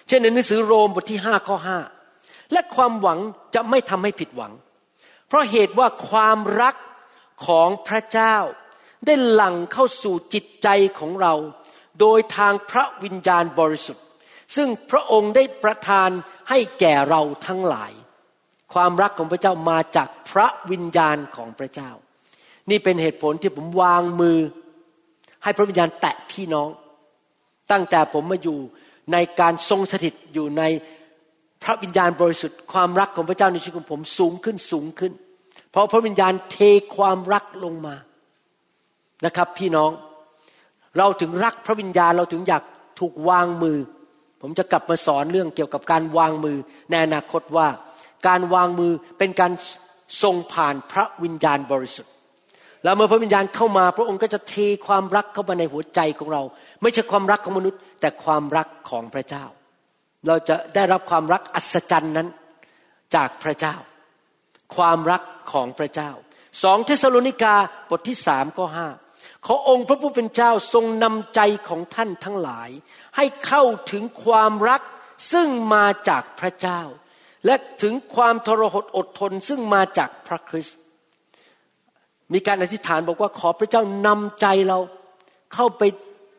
[0.08, 1.80] เช่นในหนังสือโรมบทที่ห้าข้อห้า
[2.52, 3.20] และความหวัง
[3.56, 4.54] จะไม่ทำให้ผิดหวัง
[5.28, 6.76] เพราะเหตุว่าความรัก
[7.46, 8.36] ของพระเจ้า
[9.06, 10.68] ได้หลั่งเข้าสู่จิตใจ
[11.00, 11.34] ของเรา
[12.00, 14.06] โดยทางพระวิญญาณบริสุทธิ์
[14.56, 16.10] ซึ่งพระองค์ได้ประทาน
[16.50, 17.92] ให้แก่เราทั้งหลาย
[18.74, 21.92] ความรักของพระเจ้ามาจากพระวิญญาณของพระเจ้า
[22.70, 24.38] นี่เป็นเหตุผลที่ผมวางมือ
[25.44, 26.70] ให้พระวิญญาณแตะพี่น้อง
[27.72, 28.60] ตั้งแต่ผมมาอยู่
[29.14, 30.64] ในการทรงสถิตอยู่ใน
[31.64, 35.14] พระวิญญาณบริสุทธิ์ความรักของพระเจ้าในชีวิตของผมสูงขึ้นสูงขึ้น
[35.78, 36.58] ราะพระวิญญาณเท
[36.96, 37.96] ความรักลงมา
[39.26, 39.92] นะครับ พี่น้อง
[40.98, 42.64] เราถึงรักพระวิญญาณเราถึงอยาก
[43.00, 43.78] ถูกวางมือ
[44.42, 46.58] ผมจะกลับมาสอนเรื่องเกี่ยวกับการวางมือ
[46.90, 47.68] ในอนาคตว่า
[48.28, 49.52] การวางมือเป็นการ
[50.24, 52.14] ทรงผ่านพระวิญญาณบริสุทธิ์
[52.84, 54.56] แล้วเมื่อพระวิญญาณเข้ามา พระองค์ก็จะเท
[54.88, 56.42] ความรักเข้ามาในหัวใจของเรา
[56.82, 59.46] ไม่ใช่ความรักของมนุษย์ แต่ความรักของพระเจ้า
[60.28, 62.28] เราจะได้รับความรักอัศจรรย์นั้น
[63.16, 63.76] จากพระเจ้า
[64.76, 66.12] ความรัก ของพระเจ้า
[66.64, 67.56] สองเทสโลนิกา
[67.90, 68.88] บทที่สามข้อห้า
[69.46, 72.70] ขอองค์พระผู้เป็นเจ้าทรงนำใจของท่านทั้งหลาย
[73.16, 74.82] ให้เข้าถึงความรัก
[75.32, 76.82] ซึ่งมาจากพระเจ้า
[77.46, 80.78] และถึงความทรหดอดทนซึ่งมาจากพระคริสต์
[82.34, 84.80] มีการอธิษฐานบอกว่าขอพระเจ้านำใจเรา
[85.54, 85.84] เข้าไป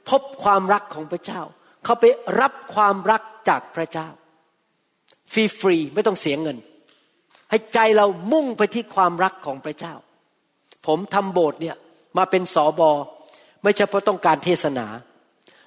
[0.09, 1.43] พบความรักของพระเจ้า
[1.85, 2.05] เข้าไป
[2.41, 4.09] รับความรักจากพระเจ้า
[5.33, 6.57] ฟรีฟรีไม่ต้องเสียเงิน
[7.51, 9.95] ให้ใจเรามุ่งไปที่ความรักของพระเจ้า
[10.87, 11.77] ผมทำโบสถ์เนี่ย
[12.19, 12.91] มาเป็นสอบอ
[13.63, 14.87] ไม่ใช่เพราะต้องการเทศนา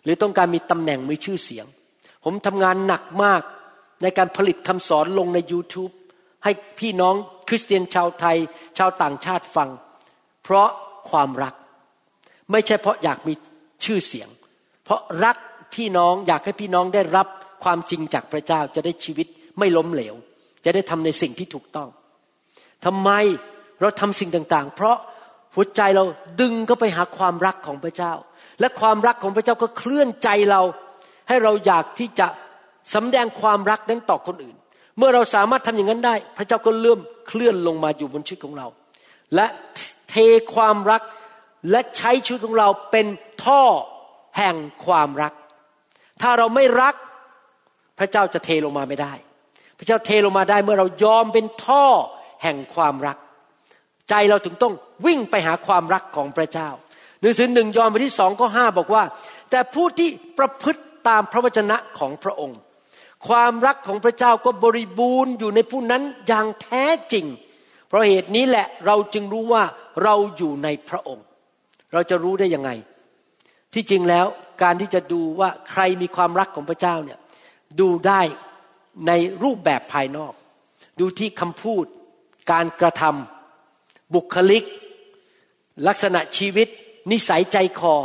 [0.04, 1.65] หรือต้องการมีตำแหน่งมีชื่อเสียง
[2.24, 3.41] ผมทำงานหนักมาก
[4.02, 5.94] ในการผลิตคำสอนลงใน YouTube
[6.44, 7.15] ให้พี่น้อง
[7.48, 8.38] คริสเตียนชาวไทย
[8.78, 9.70] ชาวต่างชาติฟัง
[10.44, 10.70] เพราะ
[11.10, 11.54] ความรัก
[12.52, 13.34] ไม่ใช่เพราะอยากมี
[13.86, 14.30] ชื่อเสียง
[14.84, 15.38] เพราะรัก
[15.76, 17.28] พี่น้องอยากให้พี่น้องได้รับ
[17.63, 19.28] ความจริงจากพระเจ้าจะได้ชีวิต
[19.60, 20.15] ไม่ล้มเหลว
[20.65, 21.89] จะได้ทำในสิ่งที่ถูกต้อง
[22.86, 23.10] ทำไม
[23.82, 24.97] เราทำสิ่งต่างๆ เพราะ
[25.56, 26.04] หัวใจเรา
[26.41, 28.13] ดึงก็ไปหาความรักของพระเจ้า
[28.60, 30.62] และความรักของพระเจ้าก็เคลื่อนใจเรา
[31.28, 32.28] ให้เราอยากที่จะ
[32.93, 34.56] สำแดงความรักนั้นต่อคนอื่น
[34.97, 38.67] เมื่อเราสามารถทำอย่างนั้นได้ พระเจ้าก็เลื่อมเคลื่อนลงมาอยู่บนชีวิตของเรา
[39.36, 39.47] และ
[40.10, 40.15] เท
[40.56, 41.02] ความรัก
[41.71, 43.08] และใช้ชีวิตของเราเป็น
[43.45, 43.63] ท่อ
[44.38, 45.34] แห่งความรัก
[46.21, 46.95] ถ้าเราไม่รัก
[48.00, 49.13] พระเจ้าจะเทลงมาไม่ได้
[49.82, 51.86] พระเจ้าเทลงมาได้เมื่อเรายอมเป็นท่อ
[52.44, 53.17] แห่งความรัก
[54.10, 54.74] ใจเราถึงต้อง
[55.06, 56.70] วิ่งไปหาความรักของพระเจ้า
[57.22, 59.04] หนังสือหนึ่งยอห์นบทที่สองก็ห้าบอกว่า
[59.50, 62.60] แต่ผู้ที่ประพฤติตามพระวจนะของพระองค์
[63.28, 67.26] ความรักของพระเจ้าก็บริบูรณ์อยู่ในผู้นั้นอย่างแท้จริง
[67.88, 69.63] เพราะเหตุนี้แหละเราจึงรู้ว่า
[70.04, 71.26] เราอยู่ในพระองค์
[71.94, 72.70] เราจะรู้ได้ยังไง
[73.74, 74.26] ที่จริงแล้ว
[74.63, 77.20] การที่จะดูว่าใครมีความรักของพระเจ้าเนี่ย
[77.80, 78.22] ดูได้
[79.08, 79.12] ใน
[79.43, 80.34] รูปแบบภายนอก
[80.99, 81.86] ดูที่คำพูด
[82.51, 84.63] การกระทำบุคลิก
[85.88, 86.67] ลักษณะชีวิต
[87.12, 87.95] นิสัยใจคอ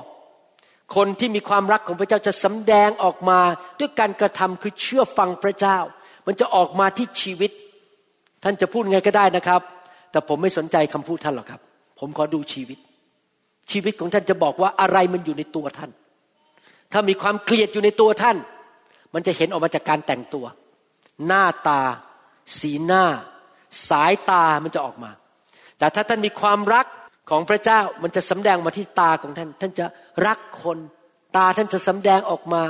[0.96, 3.40] คนที่มีความรักของพระเจ้าจะสำแดงออกมา
[3.79, 5.79] ด้วยการกระทำคือเชื่อฟังพระเจ้า
[6.27, 7.51] มันจะออกมาที่ชีวิต
[8.44, 9.61] ท่านจะพูดไงก็ได้นะครับ
[10.11, 11.61] แต่ผมไม่สนใจคำพูดท่านหรอกครับ
[11.99, 12.79] ผมขอดูชีวิต
[13.70, 15.90] ชีวิตของท่านจะบอกว่าอะไรมันอยู่ในตัวท่าน
[16.92, 18.37] ถ้ามีความเกลียดอยู่ในตัวท่าน
[19.14, 20.44] มันจะเห็นออกมาจากการแต่งตัว
[21.27, 21.83] หน้าตา
[22.61, 23.05] สีหน้า
[23.89, 25.11] สายตามันจะออกมา
[25.79, 26.87] แต่ถ้าท่านมีความรัก
[27.31, 29.87] ของพระเจ้ามันจะสำแดงมาที่ตาของท่าน ท่านจะ
[30.27, 30.79] รักคน
[31.37, 32.63] ตาท่านจะสำแดงออกมา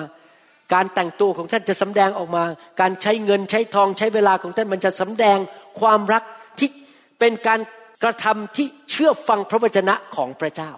[0.74, 2.44] การแต่งตัวของท่านจะสำแดงออกมา
[2.80, 5.38] การใช้เงินใช้ทองใช้เวลาของท่านมันจะสำแดง
[5.80, 6.22] ความรัก
[6.58, 6.68] ที่
[7.18, 7.60] เป็นการ
[8.02, 10.70] กระทำที่เชื่อฟังพระวจนะของพระเจ้า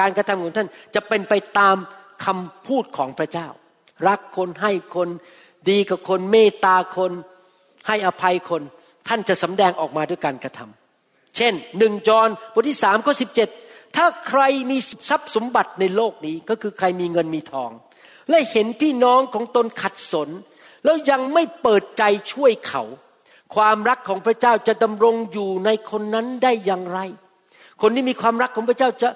[0.00, 1.76] การกระทำของท่านจะเป็นไปตาม
[2.24, 3.48] คำพูดของพระเจ้า
[4.08, 5.08] รักคนให้คน
[5.70, 7.12] ดีกับคนเมตตาคน
[7.86, 8.62] ให้อภัยคน
[9.08, 13.48] ท่านจะสำแดงออกมาด้วยการกระทำเช่นหนึ่งจอห์นบทที่สามข้อสิบเจ็ด
[13.96, 17.70] ถ้าใครมีทรัพย์สมบัติในโลกนี้ก็คือใครมีเงินมีทอง
[18.30, 20.28] และเห็นพี่น้องของตนขัดสน
[20.84, 22.02] แล้วยังไม่เปิดใจ
[22.32, 22.82] ช่วยเขา
[23.54, 27.00] ความรักของพระเจ้าจะดำรงอยู่ในคนนั้นได้อย่างไร
[27.82, 29.08] คนที่มีความรักของพระเจ้าจะ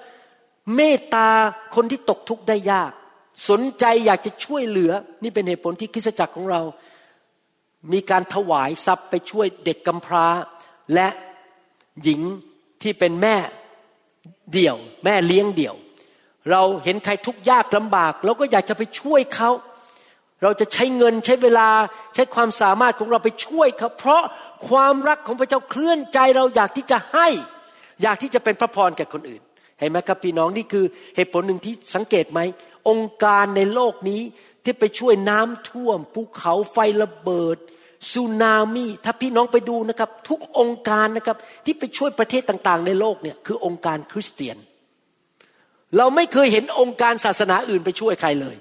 [0.76, 1.28] เมตตา
[1.74, 2.92] คนที่ตกทุกข์ได้ยาก
[3.48, 6.60] สนใจอยากจะช่วยเหลือ นี่เป็นเหตุผลที่คริสตจักรของเรา
[7.92, 10.26] มีการถวายทรัพย์ไปช่วยเด็กกำพร้า
[10.94, 11.08] และ
[12.02, 12.20] หญิง
[12.82, 13.36] ที่เป็นแม่
[14.52, 15.76] เดี่ยว แม่เลี้ยงเดี่ยว
[16.50, 19.50] เราเห็นใครทุกข์ยากลำบากเราก็อยากจะไปช่วยเขา
[20.42, 21.68] เราจะใช้เงินใช้เวลา
[22.14, 24.22] ใช้ความสามารถของเราไปช่วยเขาเพราะ
[24.68, 27.28] ความรักของพระเจ้าเคลื่อนใจเราอยากที่จะให้
[28.02, 29.42] อยากที่จะเป็นพระพรแก่คนอื่น
[29.78, 30.84] เห็นไหมครับพี่น้องนี่คือ
[31.16, 32.40] เหตุผลหนึ่งที่สังเกตไหม
[32.90, 34.22] องค์การในโลกนี้
[34.64, 37.56] ที่ไปช่วยน้ำท่วมภูเขาไฟระเบิด
[38.12, 44.56] ซูนามิถ้าพี่น้องไปดูนะครับ ทุกองค์การนะครับ ที่ไปช่วยประเทศต่างๆ ในโลกเนี่ยคือองค์การคริสเตียน
[45.96, 48.56] เราไม่เคยเห็นองค์การศาสนาอื่นไปช่วยใครเลย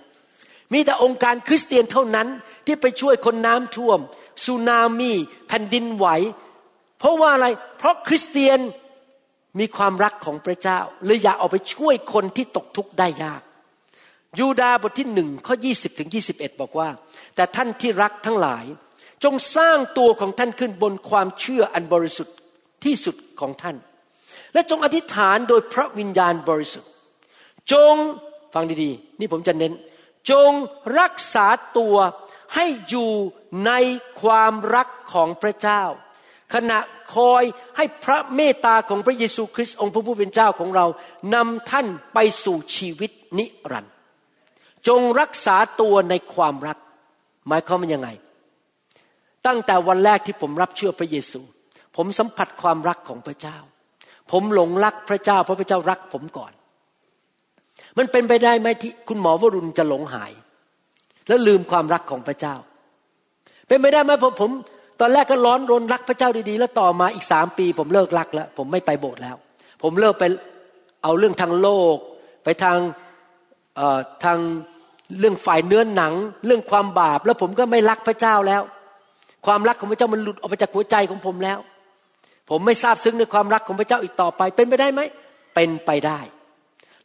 [0.74, 2.28] มีแต่องค์การคริสเตียนเท่านั้น
[2.66, 4.00] ที่ไปช่วยคนน้ำท่วม
[4.46, 5.12] ซูนามิ
[5.48, 6.08] แผ่นดินไหว
[7.00, 8.60] เพราะว่าอะไร เพราะคริสเตียน
[9.60, 13.42] มีความรักของพระเจ้าเลยอยากเอาไปช่วยคนที่ตกทุกข์ได้ยาก
[14.38, 16.90] ยูดาห์บทที่หนึ่งข้อ20ถึง21บอกว่า
[17.36, 18.66] แต่ท่านที่รักทั้งหลาย
[19.24, 22.36] จงสร้างตัวของท่านขึ้นบนความเชื่ออันบริสุทธิ์
[22.84, 23.76] ที่สุดของท่าน
[24.54, 26.90] และจงอธิษฐานโดยพระวิญญาณบริสุทธิ์
[27.72, 27.96] จง
[28.54, 29.74] ฟังดีๆ นี่ผมจะเน้น
[30.32, 30.52] จง
[31.00, 31.48] รักษา
[31.78, 31.96] ตัว
[32.56, 33.12] ให้อยู่
[33.66, 33.72] ใน
[34.22, 35.84] ความรักของพระเจ้า
[36.54, 36.80] ขณะ
[37.16, 37.44] คอย
[37.78, 40.86] ให้พระเมตตาของพระเยซูคริสต์องค์พระผู้เป็นเจ้าของเรา
[41.36, 43.99] นำท่านไปสู่ชีวิตนิรันดร์
[44.88, 46.78] จงรักษาตัวในความรัก
[47.48, 48.10] หมายความว่ายังไง
[49.48, 51.42] ตั้งแต่วันแรกที่ผมรับเชื่อพระเยซู
[51.96, 53.58] ผมสัมผัสความรักของพระเจ้า
[54.32, 56.52] ผมหลงรักพระเจ้า เพราะพระเจ้ารักผมก่อน
[57.98, 60.32] มันเป็นไปได้ไหมที่คุณหมอวรุณจะหลงหาย
[61.28, 62.56] แล้วลืมความรักของพระเจ้า
[63.68, 64.52] เป็นไปได้ไหมผมผม
[65.00, 69.36] ตอนแรกก็ร้อนรนรักพระเจ้าดีๆ แล้วต่อมาอีกสามปี ผมเลิกรักแล้ว ผมไม่ไปโบสถ์แล้ว
[69.84, 70.24] ผมเลิกไป
[71.04, 71.98] เอาเรื่องทางโลก
[72.44, 72.78] ไปทาง
[74.24, 74.40] ทาง
[75.20, 76.14] เรื่องฝ่ายเนื้อหนัง
[76.46, 78.62] เรื่องความบาป แล้วผมก็ไม่รักพระเจ้าแล้ว
[79.46, 81.60] ความรักของพระเจ้ามันหลุดออกไปจากหัวใจของผมแล้ว
[82.50, 85.02] ผมไม่ทราบซึ้งในความรักของพระเจ้าอีกต่อไป เป็นไปได้ไหม
[85.56, 86.20] เป็นไปได้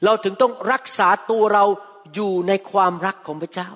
[0.05, 1.65] เราถึงต้องรักษาตัวเรา
[2.15, 3.71] อยู่ในความรักของพระเจ้า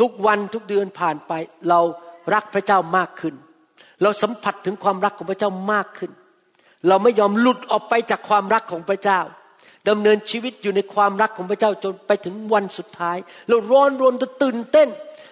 [0.00, 1.32] ทุกวันทุกเดือนผ่านไป
[1.68, 1.80] เรา
[2.34, 3.34] รักพระเจ้ามากขึ้น
[4.02, 6.10] เราสัมผัสถึงความรักของพระเจ้ามากขึ้น
[6.88, 9.20] เราไม่ยอมหลุดออกไปจากความรักของพระเจ้า
[9.88, 13.16] ดำเนินชีวิตอยู่ในความรักของพระเจ้าจนไปถึงวันสุดท้าย
[13.48, 14.88] เราร้อนรนตื่นเต้น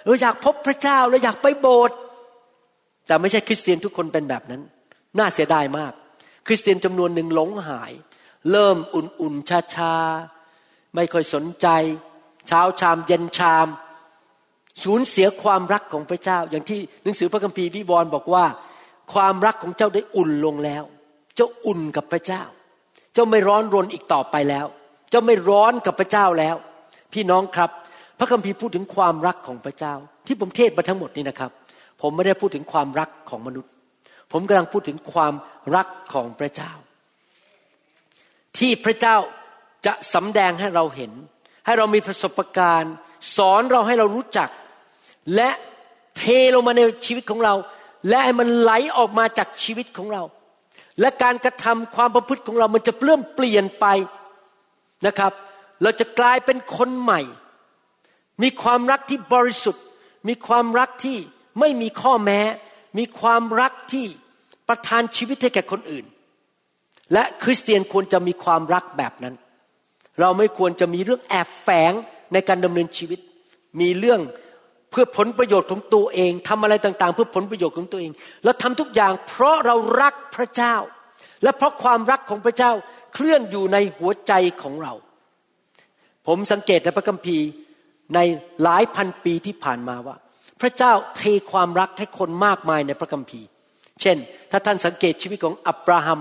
[0.06, 1.96] เราอยากพบพระเจ้าเราอยากไปโบสถ์
[3.06, 4.62] แต่ไม่ใช่คริสเตียนทุกคนเป็นแบบนั้น
[5.18, 5.92] น่าเสียดายมาก
[6.46, 7.92] คริสเตียนจำนวนหนึ่งหลงหาย
[8.50, 11.68] เริ่มอุ่นๆชาๆไม่ค่อยสนใจ
[12.48, 13.66] เช้าชามเย็นชาม
[14.82, 18.44] สูญเสียความรักของพระเจ้า อย่างที่หนังสือพระคัมภีร์วิวรณ์บอกว่า
[19.12, 20.84] ความรักของเจ้าได้อุ่นลงแล้ว
[21.36, 22.42] เจ้าอุ่นกับพระเจ้า
[23.16, 24.66] เจ้าไม่ร้อนรนอีกต่อไปแล้ว
[25.10, 26.56] เจ้าไม่ร้อนกับพระเจ้าแล้ว
[27.12, 27.70] พี่น้องครับ
[28.18, 29.94] พระคัมภีร์พูดถึงความรักของพระเจ้า
[30.26, 31.50] ที่ผมเทศมาทั้งหมดนี้นะครับ
[32.00, 33.70] ผมไม่ได้พูดถึงความรักของมนุษย์
[34.32, 35.34] ผมกำลังพูดถึงความ
[35.76, 36.72] รักของพระเจ้า
[38.58, 39.16] ที่พระเจ้า
[39.86, 41.12] จะสำแดงให้เราเห็น
[41.66, 42.94] ให้เรามีประสบการณ์
[43.36, 44.48] สอนเราให้เรารู้จัก
[45.34, 45.50] และ
[46.18, 47.54] เทลงมาในชีวิตของเรา
[48.08, 50.22] และให้มันไหลออกมาจากชีวิตของเรา
[51.00, 53.86] และการกระทำความประพฤติของเรามันจะเริ่มเปลี่ยนไป
[55.06, 55.32] นะครับ
[55.82, 57.20] เราจะกลายเป็นคนใหม่
[58.42, 59.84] มีความรักที่บริสุทธิ์
[60.28, 61.18] มีความรักที่
[61.60, 62.40] ไม่มีข้อแม้
[62.98, 64.06] มีความรักที่
[64.68, 66.04] ประทานชีวิตให้แก่คนอื่น
[67.12, 69.34] และคริสเตียนควรจะมีความรักแบบนั้น
[70.20, 71.92] เราไม่ควรจะมีเรื่องแอบแฝง
[72.32, 73.20] ในการดำเนินชีวิต
[73.80, 74.20] มีเรื่อง
[74.90, 78.12] เพื่อผลประโยชน์ของตัวเองทำอะไรต่างๆ เพื่อผลประโยชน์ของตัวเอง
[78.44, 80.74] แล้วทำทุกอย่างเพราะเรารักพระเจ้า
[81.42, 82.72] และเพราะความรักของพระเจ้า
[83.14, 84.32] เคลื่อนอยู่ในหัวใจ
[84.62, 84.94] ของเรา
[86.26, 87.46] ผมสังเกตในพระคัมภีร์
[88.14, 88.18] ใน
[88.62, 90.16] หลายพันปีที่ผ่านมาว่า
[90.60, 91.22] พระเจ้าเท
[91.52, 93.46] ความรักให้คนมากมายในพระคัมภีร์
[94.00, 94.16] เช่น
[94.50, 96.20] ถ้าท่านสังเกตชีวิตของอับราฮัม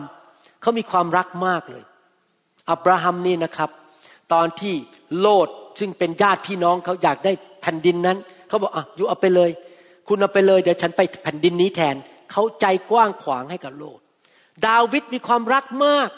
[0.62, 1.84] เขามีความรักมากเลย
[2.72, 3.70] อับราฮัมนี่นะครับ
[4.34, 4.76] ตอนที่
[5.20, 5.50] โลด
[5.80, 9.52] ซึ่งเป็นญาติพี่น้องเขาอยากได้แผ่นดินนั้น เขาบอกอะอยู่เอาไปเลย
[10.08, 11.96] คุณเอาไปเลยเดี๋ยวฉันไปแผ่นดินนี้แทน
[12.32, 14.00] เขาใจกว้างขวางให้กับโลด
[14.68, 16.10] ดาวิดมีความรักมาก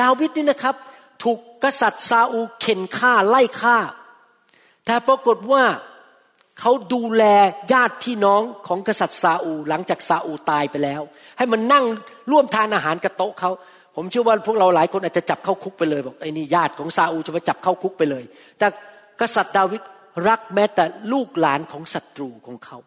[0.00, 0.74] ดาวิดนี่นะครับ
[1.22, 3.78] ถูกกษัตริย์ซาอูเข็นฆ่าไล่ฆ่า
[4.86, 5.64] แต่ปรากฏว่า
[6.60, 7.24] เขาดูแล
[7.72, 11.02] ญาติพี่น้องของกษัตริย์ซาอูหลังจากซาอูตายไปแล้ว
[11.38, 11.84] ให้มันนั่ง
[12.30, 13.50] ร่วมทานอาหารกับโต๊ะเขา
[13.96, 18.24] ผมเชื่อว่าพวกเราหลายคนอาจจะจับเข้าคุกไปเลยบอกไอ้นี่ญาติของซาอูจะมาจับเข้าคุกไปเลย
[18.58, 18.66] แต่
[19.20, 19.82] กษัตริย์ดาวิด
[20.28, 22.78] รักแม้แต่ลูกหลานของศัตรูของเขา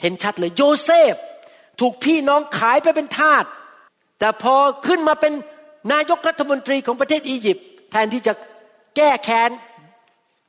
[0.00, 1.14] เห็นชัดเลยโยเซฟ
[1.80, 3.44] ถูกพี่น้องขายไปเป็นทาส
[4.18, 4.54] แต่พอ
[4.86, 5.32] ขึ้นมาเป็น
[5.92, 8.32] นายกรัฐมนตรีของประเทศอียิปต์แทนที่จะ
[8.96, 9.50] แก้แค้น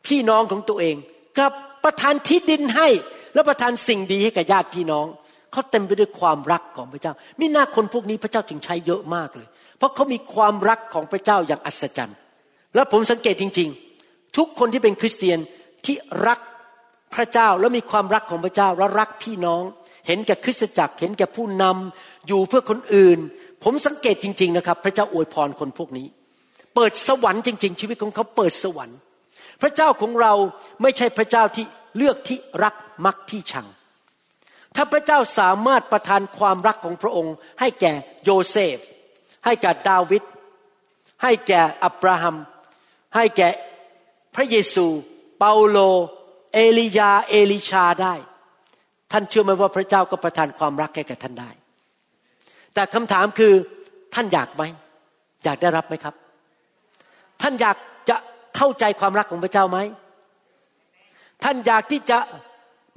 [0.07, 0.95] พี่น้องของตัวเอง
[1.39, 1.51] กับ
[1.83, 2.87] ประทานที่ดินให้
[3.33, 5.07] และประทานสิ่งดีให้กับญาติพี่น้อง
[5.51, 12.17] เขาเต็มไปด้วยความรักของพระเจ้ามิหน้าคนพวกนี้พระเจ้าจึงใช้เยอะมากเลย เพราะเขามีความรักของพระเจ้าอย่างอัศจรรย์
[12.75, 13.69] และผมสังเกตจริง
[14.03, 15.39] ๆ ทุกคนที่เป็นคริสเตียน
[15.85, 15.95] ที่
[16.27, 16.39] รัก
[17.15, 19.63] พระเจ้าและมีความรักของพระเจ้าและรักพี่น้อง
[20.07, 23.19] เห็นแก่คริสตจักร เห็นแก่ผู้นำอยู่เพื่อคนอื่น
[23.63, 26.07] ผมสังเกตจริง ๆนะครับ พระเจ้าอวยพรคนพวกนี้
[26.75, 28.97] เปิดสวรรค์จริง ๆ ชีวิตของเขาเปิดสวรรค์
[29.61, 30.33] พระเจ้าของเรา
[30.81, 31.65] ไม่ใช่พระเจ้าที่
[31.97, 32.75] เลือกที่รัก
[33.05, 33.67] มักที่ชัง
[34.75, 38.77] ถ้าพระเจ้าสามารถประทานความรักของพระองค์ ให้แก่โยเซฟ
[39.45, 40.23] ให้แก่ดาวิด
[41.23, 42.35] ให้แก่อับราฮัม
[43.15, 43.49] ให้แก่
[44.35, 44.85] พระเยซู
[45.43, 45.79] เปาโล
[46.53, 48.13] เอลียา เอลิชาได้
[49.11, 51.49] ท่านเชื่อไหมว่าพระเจ้าก็ประทานความรักให้แก่ท่านได้
[52.73, 53.53] แต่คำถามคือ
[54.13, 54.63] ท่านอยากไหม
[55.43, 56.15] อยากได้รับไหมครับ
[57.41, 57.77] ท่านอยาก
[58.09, 58.17] จะ
[58.55, 59.79] เข้าใจความรักของพระเจ้าไหม
[61.43, 62.17] ท่านอยากที่จะ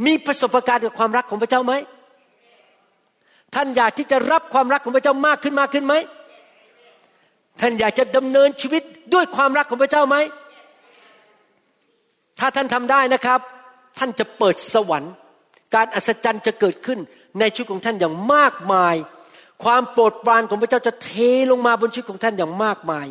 [0.07, 1.72] มีประสบการณ์กับความรักของพระเจ้าไหม
[3.55, 5.95] ท่านอยากที่จะรับความรักของพระเจ้ามากขึ้นมากขึ้นไหม
[7.61, 8.82] ท่านอยากจะดำเนินชีวิต
[9.14, 10.16] ด้วยความรักของพระเจ้าไหม
[12.39, 13.41] ถ้าท่านทำได้นะครับ
[13.99, 15.12] ท่านจะเปิดสวรรค์
[15.74, 16.99] การอัศจรรย์จะเกิดขึ้น
[17.39, 18.97] ในชีวิตของท่านอย่างมากมาย
[19.64, 21.11] ความโปรดปรานของพระเจ้าจะเท
[21.51, 23.07] ลงมาบนชีวิตของท่านอย่างมากมาย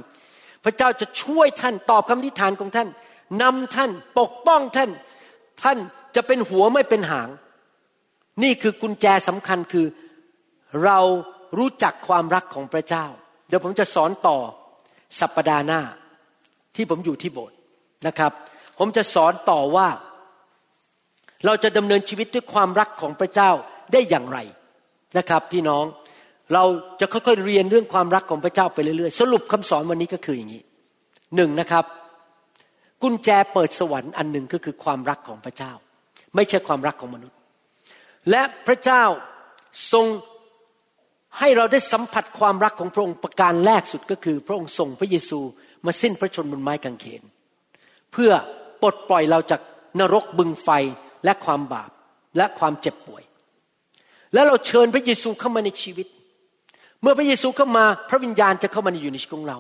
[0.64, 2.88] พระเจ้าจะช่วยท่านตอบคำอธิษฐานของท่าน
[3.42, 4.90] นำท่านปกป้องท่าน
[5.64, 5.78] ท่าน
[6.16, 7.30] จะเป็นหัวไม่เป็นหาง
[8.44, 9.86] นี่คือกุญแจสำคัญคือ
[10.86, 11.00] เรา
[11.58, 13.06] รู้จักความรักของพระเจ้า
[13.48, 14.38] เดี๋ยวผมจะสอนต่อ
[15.20, 15.82] สัปปดาห์หน้า
[16.76, 17.58] ที่ผมอยู่ที่โบสถ์
[18.08, 18.32] นะครับ
[18.80, 19.88] ผมจะสอนต่อว่า
[21.46, 23.50] เราจะดำเนินชีวิตด้วยความรักของพระเจ้า
[23.94, 24.40] ได้อย่างไร
[25.18, 25.86] นะครับ พี่น้อง
[26.54, 26.64] เรา
[27.00, 30.64] จะค่อยๆเรียนเรื่องความรักของพระเจ้าไปเรื่อยๆ สรุปคำสอนวันนี้ก็คืออย่างนี้
[31.36, 31.86] หนึ่งนะครับ
[33.02, 35.72] กุญแจเปิดสวรรค์อันหนึ่งก็คือความรักของพระเจ้า
[36.36, 37.38] ไม่ใช่ความรักของมนุษย์
[38.30, 39.04] และพระเจ้า
[39.94, 40.06] ทรง
[41.40, 45.40] ให้เราได้สัมผัสความรักของพระองค์ประการแรกสุดก็คือ พระองค์ส่งพระเยซู
[45.86, 47.24] มาสิ้นพระชนม์บนไม้กางเขน
[48.12, 48.32] เพื่อ
[48.84, 49.62] ปลดปล่อยเราจาก
[50.00, 50.70] นรกบึงไฟ
[51.26, 51.92] และความบาป
[52.38, 53.24] และความเจ็บป่วย
[54.34, 56.08] และเราเชิญพระเยซูเข้ามาในชีวิต
[57.02, 59.58] เมื่อพระเยซูเข้ามาพระวิญญาณจะเข้ามาอยู่ในชีวิตของเรา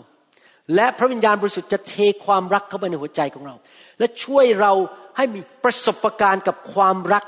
[0.76, 1.93] และพระวิญญาณบริสุทธิ์จะเท
[2.26, 3.55] ความรักเข้ามาในหัวใจของเรา
[3.99, 4.71] และช่วยเรา
[5.17, 7.24] ให้มีประสบการณ์กับความรัก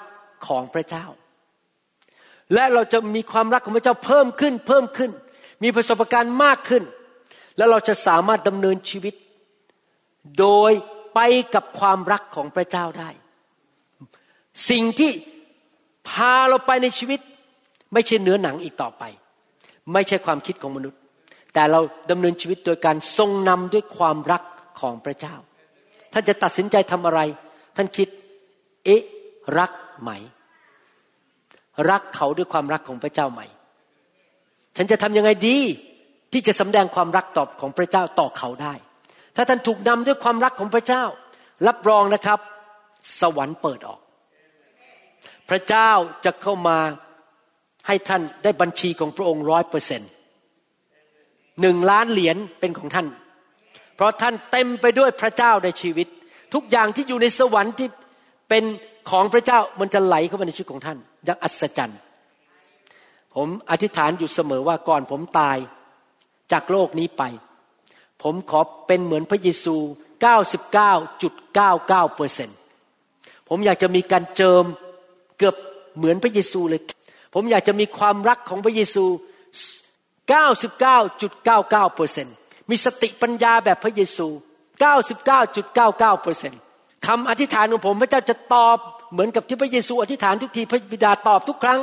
[0.47, 1.05] ของพระเจ้า
[2.53, 5.11] และเราจะมีความรักของพระเจ้าเพิ่มขึ้นเพิ่มขึ้น
[5.63, 6.83] มีประสบการณ์มากขึ้น
[7.57, 9.13] และเราจะสามารถดำเนินชีวิต
[10.39, 10.71] โดย
[11.15, 11.19] ไป
[11.55, 13.09] กับความรักของพระเจ้าได้
[14.69, 15.11] สิ่งที่
[16.09, 17.19] พาเราไปในชีวิต
[17.93, 19.03] ไม่ใช่เนื้อหนังอีกต่อไป
[19.93, 20.99] ไม่ใช่ความคิดของมนุษย์
[21.53, 21.79] แต่เรา
[22.11, 24.43] ดำเนินชีวิตโดยการทรงนำด้วยความรัก
[24.79, 25.35] ของพระเจ้า
[26.13, 27.19] ท่านจะตัดสินใจทำอะไร
[27.75, 28.07] ท่านคิด
[28.85, 29.01] เอ๊ะ
[29.59, 30.11] รักไหม
[31.89, 33.41] รักเขาด้วยความรักของพระเจ้าไหม
[34.77, 35.57] ฉันจะทำยังไงดี
[36.31, 38.73] ที่จะสำแดงความรักตอบของพระเจ้าต่อเขาได้
[39.35, 41.03] ถ้าท่านถูกนำด้วยความรักของพระเจ้า
[41.67, 42.39] รับรองนะครับ
[43.19, 43.99] สวรรค์เปิดออก
[45.49, 45.91] พระเจ้า
[46.25, 46.77] จะเข้ามา
[47.87, 50.09] ให้ท่านได้บัญชีของพระองค์ร้อยเปอร์เซ็นต์
[51.61, 53.07] หนึ่งล้านเหรียญเป็นของท่าน
[53.95, 56.07] เพราะท่านเต็มไปด้วยพระเจ้าในชีวิต
[56.53, 57.87] ทุกอย่างที่อยู่ในสวรรค์ที่
[58.49, 58.63] เป็น
[59.11, 61.99] ของพระเจ้ามันจะไหลเข้ามาในชีวิตของท่านอย่างอัศจรรย์
[63.35, 65.57] ผมอธิษฐานอยู่เสมอว่าก่อนผมตาย
[66.51, 67.23] จากโลกนี้ไป
[68.23, 69.75] ผมขอเป็นเหมือนพระเยซู
[70.25, 72.49] 99.99เปอร์เซน
[73.49, 74.63] ผมอยากจะมีการเจิม
[75.37, 75.55] เกือบ
[75.97, 76.81] เหมือนพระเยซูเลย
[77.33, 79.05] ผมอยากจะมีความรักของพระเยซู
[80.33, 82.27] 99.99เปอร์เซน
[82.69, 84.27] มีสติปัญญาแบบพระเยซู
[84.83, 86.53] 99.99เปอร์เซน
[87.07, 88.77] คำอธิษฐานของผมพระเจ้าจะตอบ
[89.11, 91.79] เหมือนกับที่พระเยซูอธิษฐานทุกทีพระบิดาตอบทุกครั้ง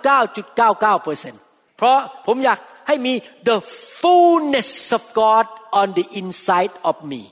[0.00, 1.34] 99.99เปอร์เซน
[1.76, 3.14] เพราะผมอยาก ให้มี
[3.48, 3.58] the
[4.00, 5.46] fullness of God
[5.80, 7.22] on the inside of me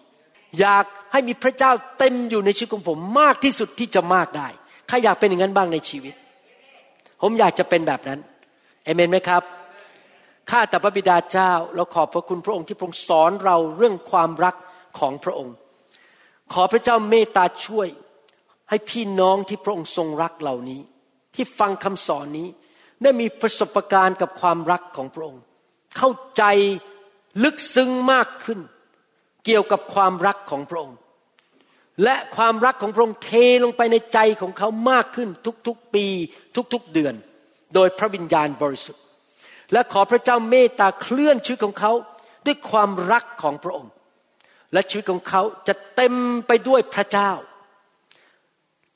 [0.60, 4.48] อยากให้มีพระเจ้าเต็มอยู่ในชีวิตของผมมากที่สุดที่จะมากได้
[4.88, 6.14] ใครอยากเป็นอย่างนั้นบ้างในชีวิต
[7.22, 8.18] ผมอยากจะเป็นแบบนั้น
[8.84, 9.42] เอเมนไหมครับ
[10.50, 14.54] ข้าแต่พระบิดาเจ้าเราขอบพระคุณพระองค์ที่พระองค์สอนเราเรื่องความรัก
[14.98, 15.54] ของพระองค์
[16.52, 17.88] ขอพระเจ้าเมตตาช่วย
[18.68, 20.80] ให้พี่น้องที่พระองค์ทรงรักเหล่านี้
[21.34, 22.48] ที่ฟังคำสอนนี้
[23.02, 25.42] ได้มีประสบการณ์กับความรักของพระองค์
[25.96, 26.42] เข้าใจ
[27.44, 28.60] ลึกซึ้งมากขึ้น
[29.44, 30.98] เกี่ยวกับความรักของพระองค์
[32.04, 33.30] และความรักของพระองค์เท
[33.64, 35.28] ลงไปในใจของเขามากขึ้น
[35.66, 36.06] ทุกๆปี
[36.72, 37.14] ทุกๆเดือน
[37.74, 39.02] โดยพระวิญญาณบริสุทธิ์
[39.72, 41.92] และขอพระเจ้าเมตตาเคลื่อนชีวิตของเขา
[42.46, 43.92] ด้วยความรักของพระองค์
[44.72, 46.14] และชีวิตของเขาจะเต็ม
[46.46, 47.30] ไปด้วยพระเจ้า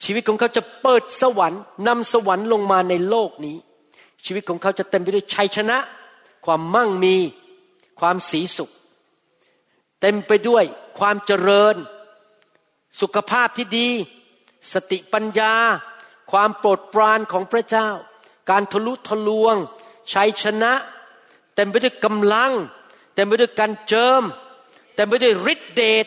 [0.05, 3.57] ชีวิตของเขาจะเปิดสวรรค์นำสวรรค์ลงมาในโลกนี้
[4.25, 5.79] ชีวิตของเขาจะเต็มไปด้วยชัยชนะ
[6.47, 7.17] ความมั่งมี
[8.01, 8.71] ความสีสุข
[10.01, 10.65] เต็มไปด้วย
[10.99, 11.77] ความเจริญ
[13.01, 13.89] สุขภาพที่ดี
[14.73, 15.55] สติปัญญา
[16.33, 17.89] ความโปรดปรานของพระเจ้า
[18.51, 19.57] การทะลุทะลวง
[20.13, 20.73] ชัยชนะ
[21.55, 22.53] เต็มไปด้วยกำลัง
[23.15, 24.23] เต็มไปด้วยการเจิม
[24.95, 26.07] เต็มไปด้วยฤทธิเดช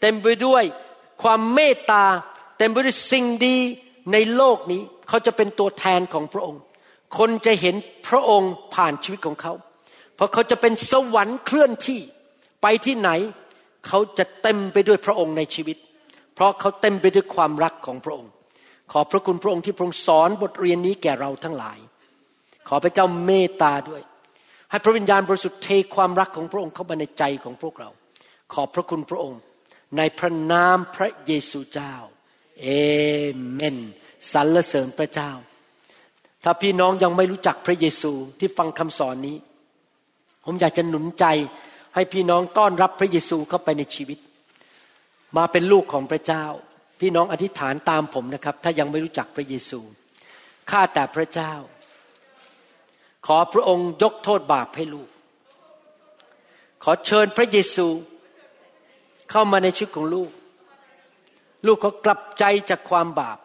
[0.00, 0.64] เต็มไปด้วย
[1.22, 2.04] ความเมตตา
[2.58, 3.56] เต็มไปด้วยสิ่งดี
[4.12, 6.62] ในโลกนี้ เขาจะเป็นตัวแทนของพระองค์
[7.18, 7.74] คนจะเห็น
[8.08, 9.52] พระองค์ผ่านชีวิตของเขา
[10.14, 12.00] เพราะเขาจะเป็นสวรรค์เคลื่อนที่
[12.62, 13.10] ไปที่ไหน
[13.86, 15.76] เขาจะเต็มไปด้วยพระองค์ในชีวิต
[16.34, 18.30] เพราะเขาเต็มไปด้วยความรักของพระองค์
[18.92, 21.78] ขอบพระคุณพระองค์ที่พระองค์สอนบทเรียนนี้แก่เราทั้งหลาย
[22.68, 24.02] ขอพระเจ้าเมตตาด้วย
[24.70, 27.90] ให้พระวิญญาณบริสุทธิ์เทความรักของพระองค์เข้ามาในใจของพวกเรา
[28.54, 29.40] ขอบพระคุณพระองค์
[29.96, 31.94] ในพระนามพระเยซูเจ้า
[32.62, 32.68] เอ
[33.52, 33.76] เมน
[34.32, 35.30] สรรเสริญพระเจ้า
[36.44, 39.36] ถ้าพี่น้องยังไม่รู้จักพระเยซูที่ฟังคำสอนนี้
[40.44, 41.24] ผมอยากจะหนุนใจ
[41.94, 44.18] ให้พี่น้องต้อนรับพระเยซูเข้าไปในชีวิต
[45.36, 46.44] มาเป็นลูกของพระเจ้า
[47.00, 49.80] พี่น้องอธิษฐานตามผมนะครับ ถ้ายังไม่รู้จักพระเยซู
[50.70, 51.52] ข้าแต่พระเจ้า
[53.26, 55.08] ขอพระองค์ยกโทษบาปให้ลูก
[56.82, 57.86] ขอเชิญพระเยซู
[59.30, 60.30] เข้ามาในชีวิตของลูก
[61.66, 63.38] ลูกขากลับใจจากความบาป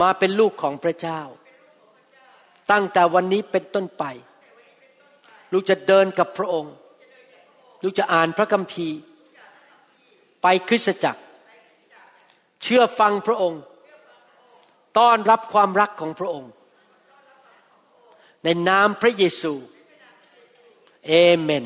[0.00, 1.20] มาเป็นลูกของพระเจ้า
[2.70, 4.04] ตั้งแต่วันนี้เป็นต้นไป
[5.52, 6.74] ลูกจะเดินกับพระองค์
[7.82, 8.98] ลูกจะอ่านพระคัมภีร์
[10.42, 11.22] ไปคริสตจักร
[12.62, 13.62] เชื่อฟังพระองค์
[14.98, 16.50] ต้อนรับความรักของพระองค์
[18.44, 19.54] ในนามพระเยซู
[21.08, 21.64] เอเมน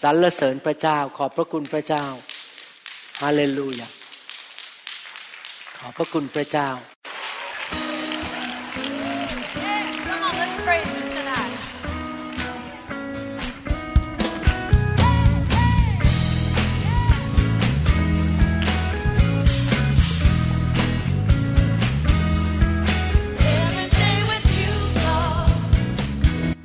[0.00, 2.04] สรรเสริญพระเจ้า ขอบพระคุณพระเจ้า
[3.22, 3.88] ฮาเลลูยา
[5.78, 6.68] ขอบพระคุณพระเจ้า